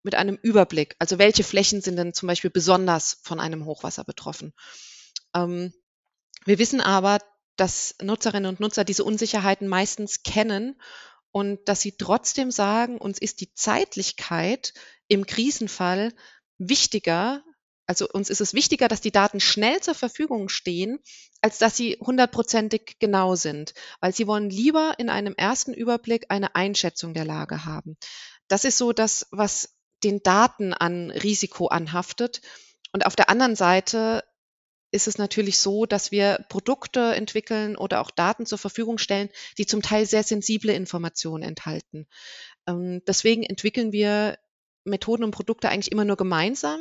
mit 0.04 0.14
einem 0.14 0.38
Überblick. 0.40 0.94
Also 1.00 1.18
welche 1.18 1.42
Flächen 1.42 1.82
sind 1.82 1.96
denn 1.96 2.14
zum 2.14 2.28
Beispiel 2.28 2.50
besonders 2.50 3.18
von 3.24 3.40
einem 3.40 3.66
Hochwasser 3.66 4.04
betroffen? 4.04 4.54
Ähm, 5.34 5.74
wir 6.44 6.58
wissen 6.58 6.80
aber, 6.80 7.18
dass 7.56 7.96
Nutzerinnen 8.00 8.48
und 8.48 8.60
Nutzer 8.60 8.84
diese 8.84 9.04
Unsicherheiten 9.04 9.66
meistens 9.66 10.22
kennen 10.22 10.80
und 11.38 11.68
dass 11.68 11.80
sie 11.80 11.92
trotzdem 11.92 12.50
sagen, 12.50 12.98
uns 12.98 13.20
ist 13.20 13.40
die 13.40 13.54
Zeitlichkeit 13.54 14.74
im 15.06 15.24
Krisenfall 15.24 16.12
wichtiger, 16.58 17.44
also 17.86 18.08
uns 18.08 18.28
ist 18.28 18.40
es 18.40 18.54
wichtiger, 18.54 18.88
dass 18.88 19.00
die 19.00 19.12
Daten 19.12 19.38
schnell 19.38 19.80
zur 19.80 19.94
Verfügung 19.94 20.48
stehen, 20.48 20.98
als 21.40 21.58
dass 21.58 21.76
sie 21.76 21.96
hundertprozentig 22.00 22.96
genau 22.98 23.36
sind, 23.36 23.74
weil 24.00 24.12
sie 24.12 24.26
wollen 24.26 24.50
lieber 24.50 24.94
in 24.98 25.08
einem 25.08 25.34
ersten 25.36 25.72
Überblick 25.72 26.26
eine 26.28 26.56
Einschätzung 26.56 27.14
der 27.14 27.24
Lage 27.24 27.64
haben. 27.64 27.96
Das 28.48 28.64
ist 28.64 28.76
so 28.76 28.92
das, 28.92 29.28
was 29.30 29.76
den 30.02 30.24
Daten 30.24 30.74
an 30.74 31.12
Risiko 31.12 31.68
anhaftet. 31.68 32.40
Und 32.90 33.06
auf 33.06 33.14
der 33.14 33.30
anderen 33.30 33.54
Seite 33.54 34.24
ist 34.90 35.08
es 35.08 35.18
natürlich 35.18 35.58
so, 35.58 35.86
dass 35.86 36.10
wir 36.10 36.44
Produkte 36.48 37.14
entwickeln 37.14 37.76
oder 37.76 38.00
auch 38.00 38.10
Daten 38.10 38.46
zur 38.46 38.58
Verfügung 38.58 38.98
stellen, 38.98 39.28
die 39.58 39.66
zum 39.66 39.82
Teil 39.82 40.06
sehr 40.06 40.22
sensible 40.22 40.72
Informationen 40.72 41.42
enthalten. 41.42 42.06
Ähm, 42.66 43.02
deswegen 43.06 43.42
entwickeln 43.42 43.92
wir 43.92 44.38
Methoden 44.84 45.24
und 45.24 45.30
Produkte 45.30 45.68
eigentlich 45.68 45.92
immer 45.92 46.04
nur 46.04 46.16
gemeinsam 46.16 46.80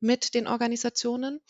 mit 0.00 0.34
den 0.34 0.46
Organisationen. 0.46 1.40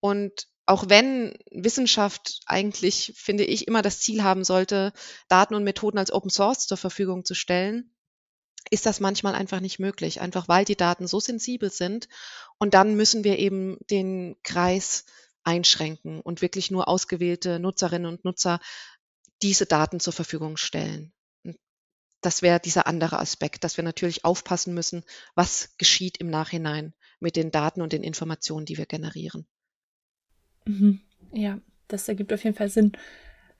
Und 0.00 0.48
auch 0.64 0.88
wenn 0.88 1.38
Wissenschaft 1.50 2.40
eigentlich, 2.46 3.12
finde 3.16 3.44
ich, 3.44 3.68
immer 3.68 3.82
das 3.82 4.00
Ziel 4.00 4.22
haben 4.22 4.42
sollte, 4.42 4.92
Daten 5.28 5.54
und 5.54 5.64
Methoden 5.64 5.98
als 5.98 6.10
Open 6.10 6.30
Source 6.30 6.66
zur 6.66 6.76
Verfügung 6.76 7.24
zu 7.24 7.34
stellen, 7.34 7.92
ist 8.70 8.86
das 8.86 8.98
manchmal 8.98 9.34
einfach 9.34 9.60
nicht 9.60 9.78
möglich, 9.78 10.20
einfach 10.20 10.48
weil 10.48 10.64
die 10.64 10.76
Daten 10.76 11.06
so 11.06 11.20
sensibel 11.20 11.70
sind. 11.70 12.08
Und 12.58 12.74
dann 12.74 12.96
müssen 12.96 13.22
wir 13.22 13.38
eben 13.38 13.78
den 13.90 14.36
Kreis 14.42 15.04
einschränken 15.46 16.20
und 16.20 16.42
wirklich 16.42 16.70
nur 16.70 16.88
ausgewählte 16.88 17.58
Nutzerinnen 17.58 18.10
und 18.10 18.24
Nutzer 18.24 18.60
diese 19.42 19.66
Daten 19.66 20.00
zur 20.00 20.12
Verfügung 20.12 20.56
stellen. 20.56 21.12
Das 22.20 22.42
wäre 22.42 22.58
dieser 22.58 22.86
andere 22.86 23.20
Aspekt, 23.20 23.62
dass 23.62 23.76
wir 23.76 23.84
natürlich 23.84 24.24
aufpassen 24.24 24.74
müssen, 24.74 25.04
was 25.34 25.76
geschieht 25.78 26.16
im 26.18 26.28
Nachhinein 26.28 26.94
mit 27.20 27.36
den 27.36 27.50
Daten 27.50 27.82
und 27.82 27.92
den 27.92 28.02
Informationen, 28.02 28.66
die 28.66 28.78
wir 28.78 28.86
generieren. 28.86 29.46
Mhm. 30.64 31.00
Ja, 31.32 31.60
das 31.88 32.08
ergibt 32.08 32.32
auf 32.32 32.42
jeden 32.42 32.56
Fall 32.56 32.68
Sinn. 32.68 32.92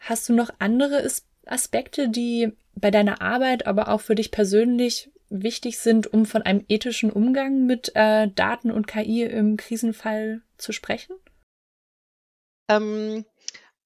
Hast 0.01 0.29
du 0.29 0.35
noch 0.35 0.51
andere 0.59 1.09
Aspekte, 1.47 2.09
die 2.09 2.53
bei 2.75 2.91
deiner 2.91 3.23
Arbeit, 3.23 3.67
aber 3.67 3.89
auch 3.89 4.01
für 4.01 4.15
dich 4.15 4.31
persönlich 4.31 5.11
wichtig 5.29 5.79
sind, 5.79 6.13
um 6.13 6.27
von 6.27 6.43
einem 6.43 6.65
ethischen 6.69 7.13
Umgang 7.13 7.67
mit 7.67 7.93
äh, 7.95 8.29
Daten 8.29 8.71
und 8.71 8.87
KI 8.87 9.23
im 9.23 9.57
Krisenfall 9.57 10.43
zu 10.57 10.73
sprechen? 10.73 11.15
Ähm, 12.69 13.25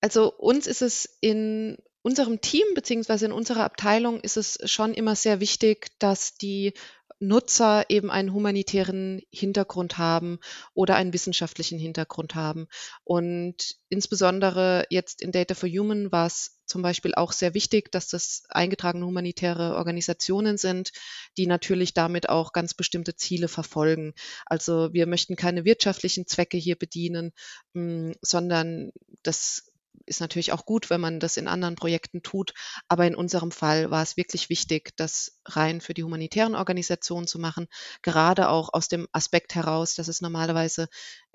also 0.00 0.32
uns 0.32 0.66
ist 0.66 0.82
es 0.82 1.18
in 1.20 1.76
unserem 2.02 2.40
Team 2.40 2.64
beziehungsweise 2.74 3.26
in 3.26 3.32
unserer 3.32 3.64
Abteilung 3.64 4.20
ist 4.20 4.36
es 4.36 4.58
schon 4.64 4.94
immer 4.94 5.14
sehr 5.14 5.40
wichtig, 5.40 5.88
dass 5.98 6.34
die 6.34 6.72
Nutzer 7.20 7.84
eben 7.90 8.10
einen 8.10 8.32
humanitären 8.32 9.20
Hintergrund 9.30 9.98
haben 9.98 10.38
oder 10.72 10.96
einen 10.96 11.12
wissenschaftlichen 11.12 11.78
Hintergrund 11.78 12.34
haben. 12.34 12.66
Und 13.04 13.76
insbesondere 13.90 14.86
jetzt 14.88 15.20
in 15.20 15.30
Data 15.30 15.54
for 15.54 15.68
Human 15.68 16.10
war 16.10 16.26
es 16.26 16.58
zum 16.64 16.82
Beispiel 16.82 17.14
auch 17.14 17.32
sehr 17.32 17.52
wichtig, 17.52 17.92
dass 17.92 18.08
das 18.08 18.44
eingetragene 18.48 19.04
humanitäre 19.04 19.74
Organisationen 19.74 20.56
sind, 20.56 20.92
die 21.36 21.46
natürlich 21.46 21.92
damit 21.94 22.28
auch 22.28 22.52
ganz 22.52 22.74
bestimmte 22.74 23.16
Ziele 23.16 23.48
verfolgen. 23.48 24.14
Also 24.46 24.92
wir 24.92 25.06
möchten 25.06 25.36
keine 25.36 25.64
wirtschaftlichen 25.64 26.26
Zwecke 26.26 26.56
hier 26.56 26.76
bedienen, 26.76 27.32
mm, 27.74 28.12
sondern 28.22 28.92
das 29.22 29.69
ist 30.06 30.20
natürlich 30.20 30.52
auch 30.52 30.66
gut, 30.66 30.90
wenn 30.90 31.00
man 31.00 31.20
das 31.20 31.36
in 31.36 31.48
anderen 31.48 31.76
Projekten 31.76 32.22
tut. 32.22 32.52
Aber 32.88 33.06
in 33.06 33.14
unserem 33.14 33.50
Fall 33.50 33.90
war 33.90 34.02
es 34.02 34.16
wirklich 34.16 34.48
wichtig, 34.50 34.96
das 34.96 35.38
rein 35.44 35.80
für 35.80 35.94
die 35.94 36.02
humanitären 36.02 36.54
Organisationen 36.54 37.26
zu 37.26 37.38
machen. 37.38 37.68
Gerade 38.02 38.48
auch 38.48 38.72
aus 38.72 38.88
dem 38.88 39.06
Aspekt 39.12 39.54
heraus, 39.54 39.94
dass 39.94 40.08
es 40.08 40.20
normalerweise 40.20 40.88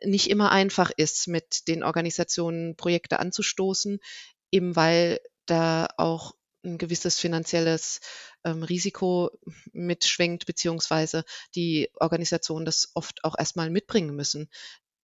nicht 0.04 0.30
immer 0.30 0.52
einfach 0.52 0.92
ist, 0.96 1.28
mit 1.28 1.68
den 1.68 1.84
Organisationen 1.84 2.76
Projekte 2.76 3.20
anzustoßen, 3.20 4.00
eben 4.52 4.76
weil 4.76 5.20
da 5.46 5.88
auch 5.98 6.34
ein 6.66 6.78
gewisses 6.78 7.20
finanzielles 7.20 8.02
ähm, 8.44 8.64
Risiko 8.64 9.30
mitschwingt, 9.72 10.46
beziehungsweise 10.46 11.24
die 11.54 11.90
Organisationen 11.96 12.66
das 12.66 12.90
oft 12.96 13.24
auch 13.24 13.38
erstmal 13.38 13.70
mitbringen 13.70 14.16
müssen 14.16 14.50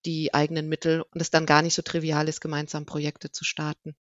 die 0.05 0.33
eigenen 0.33 0.69
Mittel 0.69 1.01
und 1.01 1.21
es 1.21 1.31
dann 1.31 1.45
gar 1.45 1.61
nicht 1.61 1.73
so 1.73 1.81
trivial 1.81 2.27
ist, 2.27 2.41
gemeinsam 2.41 2.85
Projekte 2.85 3.31
zu 3.31 3.43
starten. 3.43 3.95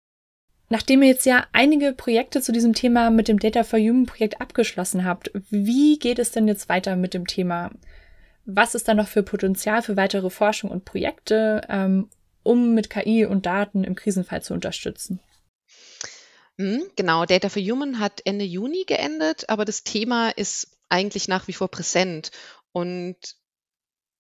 Nachdem 0.69 1.03
ihr 1.03 1.09
jetzt 1.09 1.27
ja 1.27 1.47
einige 1.53 1.93
Projekte 1.93 2.41
zu 2.41 2.53
diesem 2.53 2.75
Thema 2.75 3.11
mit 3.11 3.27
dem 3.27 3.41
Data 3.41 3.65
for 3.65 3.79
Human 3.79 4.07
Projekt 4.07 4.41
abgeschlossen 4.41 5.05
habt, 5.05 5.33
wie 5.51 5.99
geht 5.99 6.21
es 6.21 6.31
denn 6.31 6.47
jetzt 6.47 6.69
weiter 6.69 6.95
mit 6.95 7.13
dem 7.13 7.27
Thema? 7.27 7.73
Was 8.45 8.77
ist 8.77 8.87
da 8.87 8.95
noch 8.95 9.09
für 9.09 9.25
Potenzial 9.25 9.83
für 9.83 9.97
weitere 9.97 10.31
Forschung 10.31 10.71
und 10.71 10.85
Projekte, 10.85 11.63
ähm, 11.69 12.09
um 12.45 12.73
mit 12.73 12.89
KI 12.89 13.27
und 13.27 13.47
Daten 13.47 13.83
im 13.83 13.97
Krisenfall 13.97 14.43
zu 14.43 14.55
unterstützen? 14.55 15.21
Hm, 16.57 16.83
genau, 16.95 17.25
Data 17.27 17.49
for 17.49 17.63
Human 17.63 17.99
hat 17.99 18.21
Ende 18.25 18.45
Juni 18.45 18.85
geendet, 18.87 19.49
aber 19.49 19.65
das 19.65 19.83
Thema 19.83 20.31
ist 20.31 20.77
eigentlich 20.89 21.27
nach 21.27 21.49
wie 21.49 21.53
vor 21.53 21.69
präsent. 21.69 22.31
Und 22.73 23.17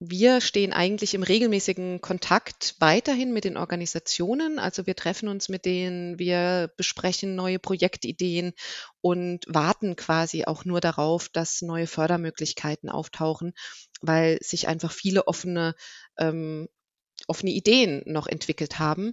wir 0.02 0.40
stehen 0.40 0.72
eigentlich 0.72 1.12
im 1.12 1.22
regelmäßigen 1.22 2.00
Kontakt 2.00 2.74
weiterhin 2.78 3.34
mit 3.34 3.44
den 3.44 3.58
Organisationen. 3.58 4.58
Also 4.58 4.86
wir 4.86 4.96
treffen 4.96 5.28
uns 5.28 5.50
mit 5.50 5.66
denen, 5.66 6.18
wir 6.18 6.72
besprechen 6.78 7.34
neue 7.34 7.58
Projektideen 7.58 8.54
und 9.02 9.44
warten 9.46 9.96
quasi 9.96 10.46
auch 10.46 10.64
nur 10.64 10.80
darauf, 10.80 11.28
dass 11.28 11.60
neue 11.60 11.86
Fördermöglichkeiten 11.86 12.88
auftauchen, 12.88 13.52
weil 14.00 14.38
sich 14.40 14.68
einfach 14.68 14.90
viele 14.90 15.28
offene, 15.28 15.74
ähm, 16.16 16.68
offene 17.26 17.50
Ideen 17.50 18.02
noch 18.06 18.26
entwickelt 18.26 18.78
haben. 18.78 19.12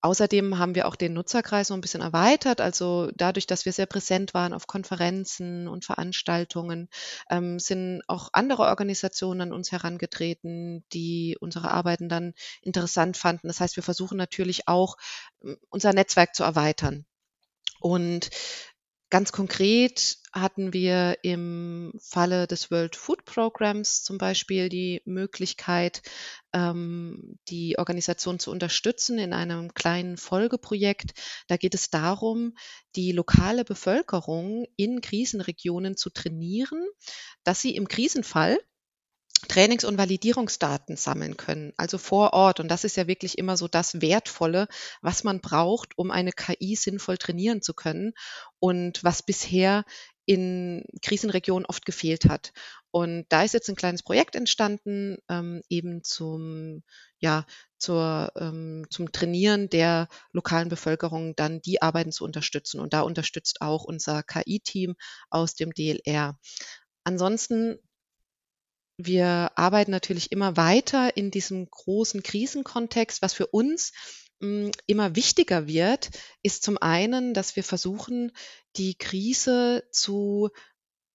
Außerdem 0.00 0.58
haben 0.58 0.74
wir 0.74 0.86
auch 0.86 0.96
den 0.96 1.12
Nutzerkreis 1.14 1.70
noch 1.70 1.76
ein 1.76 1.80
bisschen 1.80 2.02
erweitert. 2.02 2.60
Also 2.60 3.10
dadurch, 3.16 3.46
dass 3.46 3.64
wir 3.64 3.72
sehr 3.72 3.86
präsent 3.86 4.32
waren 4.34 4.52
auf 4.52 4.66
Konferenzen 4.66 5.66
und 5.66 5.84
Veranstaltungen, 5.84 6.88
ähm, 7.30 7.58
sind 7.58 8.02
auch 8.06 8.28
andere 8.32 8.62
Organisationen 8.64 9.40
an 9.40 9.52
uns 9.52 9.72
herangetreten, 9.72 10.84
die 10.92 11.36
unsere 11.40 11.70
Arbeiten 11.70 12.08
dann 12.08 12.34
interessant 12.62 13.16
fanden. 13.16 13.48
Das 13.48 13.60
heißt, 13.60 13.76
wir 13.76 13.82
versuchen 13.82 14.16
natürlich 14.16 14.68
auch, 14.68 14.96
unser 15.70 15.92
Netzwerk 15.92 16.34
zu 16.34 16.44
erweitern. 16.44 17.04
Und 17.80 18.30
Ganz 19.10 19.32
konkret 19.32 20.18
hatten 20.34 20.74
wir 20.74 21.16
im 21.22 21.94
Falle 21.98 22.46
des 22.46 22.70
World 22.70 22.94
Food 22.94 23.24
Programs 23.24 24.02
zum 24.02 24.18
Beispiel 24.18 24.68
die 24.68 25.00
Möglichkeit, 25.06 26.02
ähm, 26.52 27.38
die 27.48 27.78
Organisation 27.78 28.38
zu 28.38 28.50
unterstützen 28.50 29.18
in 29.18 29.32
einem 29.32 29.72
kleinen 29.72 30.18
Folgeprojekt. 30.18 31.12
Da 31.46 31.56
geht 31.56 31.74
es 31.74 31.88
darum, 31.88 32.54
die 32.96 33.12
lokale 33.12 33.64
Bevölkerung 33.64 34.66
in 34.76 35.00
Krisenregionen 35.00 35.96
zu 35.96 36.10
trainieren, 36.10 36.86
dass 37.44 37.62
sie 37.62 37.74
im 37.74 37.88
Krisenfall 37.88 38.58
Trainings- 39.46 39.84
und 39.84 39.98
Validierungsdaten 39.98 40.96
sammeln 40.96 41.36
können, 41.36 41.72
also 41.76 41.98
vor 41.98 42.32
Ort. 42.32 42.60
Und 42.60 42.68
das 42.68 42.84
ist 42.84 42.96
ja 42.96 43.06
wirklich 43.06 43.38
immer 43.38 43.56
so 43.56 43.68
das 43.68 44.00
Wertvolle, 44.00 44.68
was 45.00 45.24
man 45.24 45.40
braucht, 45.40 45.96
um 45.96 46.10
eine 46.10 46.32
KI 46.32 46.76
sinnvoll 46.76 47.18
trainieren 47.18 47.62
zu 47.62 47.74
können 47.74 48.12
und 48.58 49.04
was 49.04 49.22
bisher 49.22 49.84
in 50.26 50.84
Krisenregionen 51.00 51.64
oft 51.64 51.86
gefehlt 51.86 52.26
hat. 52.26 52.52
Und 52.90 53.26
da 53.30 53.44
ist 53.44 53.54
jetzt 53.54 53.68
ein 53.68 53.76
kleines 53.76 54.02
Projekt 54.02 54.36
entstanden, 54.36 55.16
ähm, 55.28 55.62
eben 55.70 56.04
zum, 56.04 56.82
ja, 57.18 57.46
zur, 57.78 58.32
ähm, 58.36 58.86
zum 58.90 59.10
Trainieren 59.12 59.70
der 59.70 60.08
lokalen 60.32 60.68
Bevölkerung, 60.68 61.34
dann 61.36 61.62
die 61.62 61.80
Arbeiten 61.80 62.12
zu 62.12 62.24
unterstützen. 62.24 62.80
Und 62.80 62.92
da 62.92 63.02
unterstützt 63.02 63.62
auch 63.62 63.84
unser 63.84 64.22
KI-Team 64.22 64.96
aus 65.30 65.54
dem 65.54 65.72
DLR. 65.72 66.38
Ansonsten 67.04 67.78
wir 68.98 69.52
arbeiten 69.54 69.92
natürlich 69.92 70.32
immer 70.32 70.56
weiter 70.56 71.16
in 71.16 71.30
diesem 71.30 71.70
großen 71.70 72.22
Krisenkontext. 72.22 73.22
Was 73.22 73.32
für 73.32 73.46
uns 73.46 73.92
hm, 74.40 74.72
immer 74.86 75.14
wichtiger 75.14 75.68
wird, 75.68 76.10
ist 76.42 76.64
zum 76.64 76.78
einen, 76.78 77.32
dass 77.32 77.54
wir 77.54 77.62
versuchen, 77.62 78.32
die 78.76 78.96
Krise 78.96 79.84
zu 79.92 80.50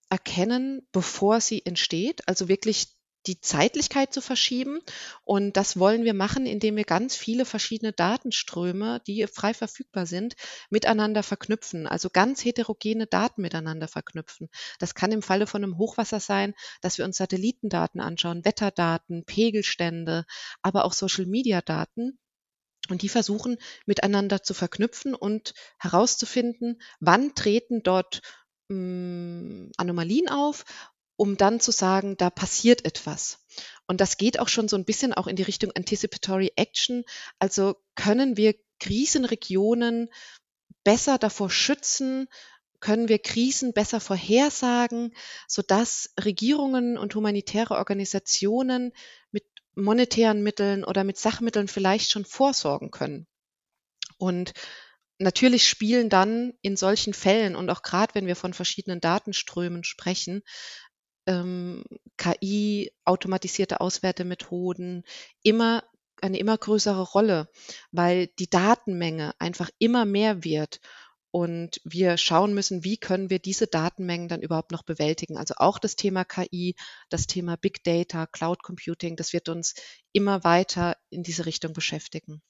erkennen, 0.10 0.88
bevor 0.94 1.42
sie 1.42 1.66
entsteht, 1.66 2.28
also 2.28 2.48
wirklich 2.48 2.88
die 3.26 3.40
Zeitlichkeit 3.40 4.14
zu 4.14 4.22
verschieben. 4.22 4.80
Und 5.24 5.58
das 5.58 5.80
wollen 5.80 6.04
wir 6.04 6.14
machen, 6.14 6.46
indem 6.46 6.76
wir 6.76 6.84
ganz 6.84 7.16
viele 7.16 7.46
verschiedene 7.46 7.94
Datenströme, 7.94 9.02
die 9.08 9.26
frei 9.28 9.54
verfügbar 9.54 10.06
sind, 10.06 10.36
miteinander 10.70 11.24
verknüpfen. 11.24 11.88
Also 11.88 12.10
ganz 12.10 12.44
heterogene 12.44 13.08
Daten 13.08 13.42
miteinander 13.42 13.88
verknüpfen. 13.88 14.50
Das 14.80 14.96
kann 14.96 15.12
im 15.12 15.22
Falle 15.22 15.48
von 15.48 15.64
einem 15.64 15.78
Hochwasser 15.78 16.20
sein, 16.20 16.54
dass 16.82 16.98
wir 16.98 17.06
uns 17.06 17.18
Satellitendaten 17.18 18.02
anschauen, 18.02 18.46
Wetterdaten, 18.46 19.26
Pegelstände, 19.26 20.26
aber 20.62 20.86
auch 20.86 20.94
Social-Media-Daten. 20.94 22.20
Und 22.90 23.02
die 23.02 23.10
versuchen 23.10 23.58
miteinander 23.86 24.44
zu 24.44 24.54
verknüpfen 24.54 25.16
und 25.16 25.54
herauszufinden, 25.80 26.82
wann 27.00 27.34
treten 27.34 27.82
dort 27.82 28.22
hm, 28.70 29.72
Anomalien 29.78 30.28
auf 30.30 30.66
um 31.24 31.38
dann 31.38 31.62
zu 31.62 31.72
sagen, 31.72 32.18
da 32.18 32.30
passiert 32.30 32.84
etwas. 32.84 33.40
Und 33.88 34.02
das 34.02 34.18
geht 34.18 34.40
auch 34.40 34.50
schon 34.50 34.68
so 34.68 34.76
ein 34.76 34.84
bisschen 34.84 35.14
auch 35.14 35.26
in 35.26 35.38
die 35.38 35.44
Richtung 35.44 35.72
Anticipatory 35.74 36.52
Action. 36.58 37.06
Also 37.40 37.78
können 37.96 38.36
wir 38.36 38.56
Krisenregionen 38.82 40.10
besser 40.84 41.18
davor 41.18 41.50
schützen, 41.50 42.28
können 42.82 43.08
wir 43.08 43.20
Krisen 43.20 43.72
besser 43.72 44.02
vorhersagen, 44.02 45.16
sodass 45.48 46.10
Regierungen 46.22 46.98
und 46.98 47.16
humanitäre 47.16 47.76
Organisationen 47.76 48.92
mit 49.32 49.46
monetären 49.76 50.44
Mitteln 50.44 50.84
oder 50.84 51.06
mit 51.06 51.18
Sachmitteln 51.18 51.70
vielleicht 51.70 52.12
schon 52.12 52.26
vorsorgen 52.26 52.92
können. 52.92 53.28
Und 54.18 54.52
natürlich 55.20 55.70
spielen 55.70 56.10
dann 56.10 56.52
in 56.62 56.76
solchen 56.76 57.14
Fällen 57.14 57.56
und 57.56 57.70
auch 57.70 57.82
gerade 57.82 58.14
wenn 58.14 58.28
wir 58.28 58.36
von 58.36 58.54
verschiedenen 58.54 59.00
Datenströmen 59.00 59.86
sprechen, 59.86 60.44
ähm, 61.26 61.84
KI, 62.18 62.92
automatisierte 63.06 63.82
Auswertemethoden 63.82 65.04
immer 65.42 65.84
eine 66.22 66.38
immer 66.38 66.58
größere 66.58 67.02
Rolle, 67.02 67.50
weil 67.92 68.28
die 68.40 68.50
Datenmenge 68.50 69.34
einfach 69.40 69.70
immer 69.78 70.06
mehr 70.06 70.44
wird 70.44 70.80
und 71.36 71.82
wir 71.84 72.18
schauen 72.18 72.54
müssen, 72.54 72.84
wie 72.84 72.98
können 72.98 73.32
wir 73.32 73.40
diese 73.40 73.66
Datenmengen 73.66 74.28
dann 74.28 74.44
überhaupt 74.44 74.72
noch 74.72 74.84
bewältigen. 74.84 75.36
Also 75.36 75.56
auch 75.58 75.80
das 75.80 75.96
Thema 75.96 76.24
KI, 76.24 76.76
das 77.10 77.26
Thema 77.26 77.58
Big 77.58 77.84
Data, 77.84 78.28
Cloud 78.28 78.62
Computing, 78.62 79.16
das 79.16 79.34
wird 79.34 79.50
uns 79.50 79.74
immer 80.12 80.44
weiter 80.44 80.96
in 81.10 81.24
diese 81.24 81.48
Richtung 81.48 81.74
beschäftigen. 81.74 82.44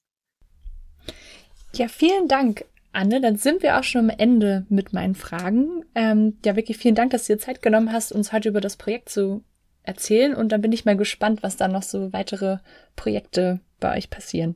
Ja, 1.73 1.87
vielen 1.87 2.27
Dank. 2.27 2.65
Anne, 2.93 3.19
dann 3.21 3.37
sind 3.37 3.63
wir 3.63 3.79
auch 3.79 3.83
schon 3.83 4.09
am 4.09 4.15
Ende 4.17 4.65
mit 4.69 4.93
meinen 4.93 5.15
Fragen. 5.15 5.83
Ähm, 5.95 6.37
ja, 6.45 6.55
wirklich 6.55 6.77
vielen 6.77 6.95
Dank, 6.95 7.11
dass 7.11 7.25
du 7.25 7.33
dir 7.33 7.39
Zeit 7.39 7.61
genommen 7.61 7.91
hast, 7.91 8.11
uns 8.11 8.31
heute 8.31 8.49
über 8.49 8.61
das 8.61 8.77
Projekt 8.77 9.09
zu 9.09 9.43
erzählen. 9.81 10.35
Und 10.35 10.51
dann 10.51 10.61
bin 10.61 10.71
ich 10.71 10.85
mal 10.85 10.95
gespannt, 10.95 11.41
was 11.41 11.57
da 11.57 11.67
noch 11.67 11.83
so 11.83 12.13
weitere 12.13 12.59
Projekte 12.95 13.59
bei 13.79 13.97
euch 13.97 14.11
passieren. 14.11 14.55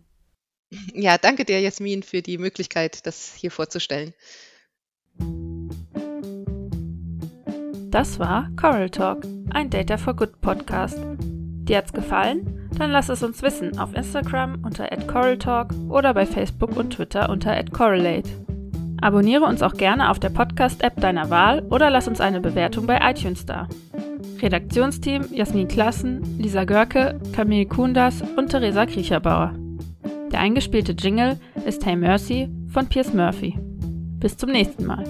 Ja, 0.94 1.18
danke 1.18 1.46
dir, 1.46 1.60
Jasmin, 1.60 2.04
für 2.04 2.22
die 2.22 2.38
Möglichkeit, 2.38 3.06
das 3.08 3.34
hier 3.34 3.52
vorzustellen. 3.52 4.14
Das 7.90 8.20
war 8.20 8.52
Coral 8.56 8.90
Talk, 8.90 9.26
ein 9.50 9.70
Data 9.70 9.98
for 9.98 10.16
Good 10.16 10.42
Podcast. 10.42 11.00
Dir 11.18 11.78
hat's 11.78 11.94
gefallen? 11.94 12.67
Dann 12.78 12.92
lass 12.92 13.10
es 13.10 13.24
uns 13.24 13.42
wissen 13.42 13.78
auf 13.80 13.96
Instagram 13.96 14.64
unter 14.64 14.88
@coraltalk 15.08 15.74
oder 15.90 16.14
bei 16.14 16.26
Facebook 16.26 16.76
und 16.76 16.92
Twitter 16.92 17.30
unter 17.30 17.62
@correlate. 17.64 18.30
Abonniere 19.02 19.46
uns 19.46 19.62
auch 19.62 19.74
gerne 19.74 20.10
auf 20.10 20.20
der 20.20 20.30
Podcast-App 20.30 21.00
deiner 21.00 21.30
Wahl 21.30 21.62
oder 21.70 21.90
lass 21.90 22.08
uns 22.08 22.20
eine 22.20 22.42
Bewertung 22.42 22.88
bei 22.88 23.00
iTunes 23.02 23.46
da. 23.46 23.68
Redaktionsteam 24.42 25.26
Jasmin 25.32 25.68
Klassen, 25.68 26.22
Lisa 26.38 26.64
Görke, 26.64 27.20
Camille 27.34 27.66
Kundas 27.66 28.24
und 28.36 28.50
Theresa 28.50 28.86
Kriecherbauer. 28.86 29.54
Der 30.32 30.40
eingespielte 30.40 30.92
Jingle 30.92 31.40
ist 31.66 31.86
Hey 31.86 31.96
Mercy 31.96 32.50
von 32.72 32.88
Piers 32.88 33.14
Murphy. 33.14 33.58
Bis 34.20 34.36
zum 34.36 34.52
nächsten 34.52 34.86
Mal. 34.86 35.04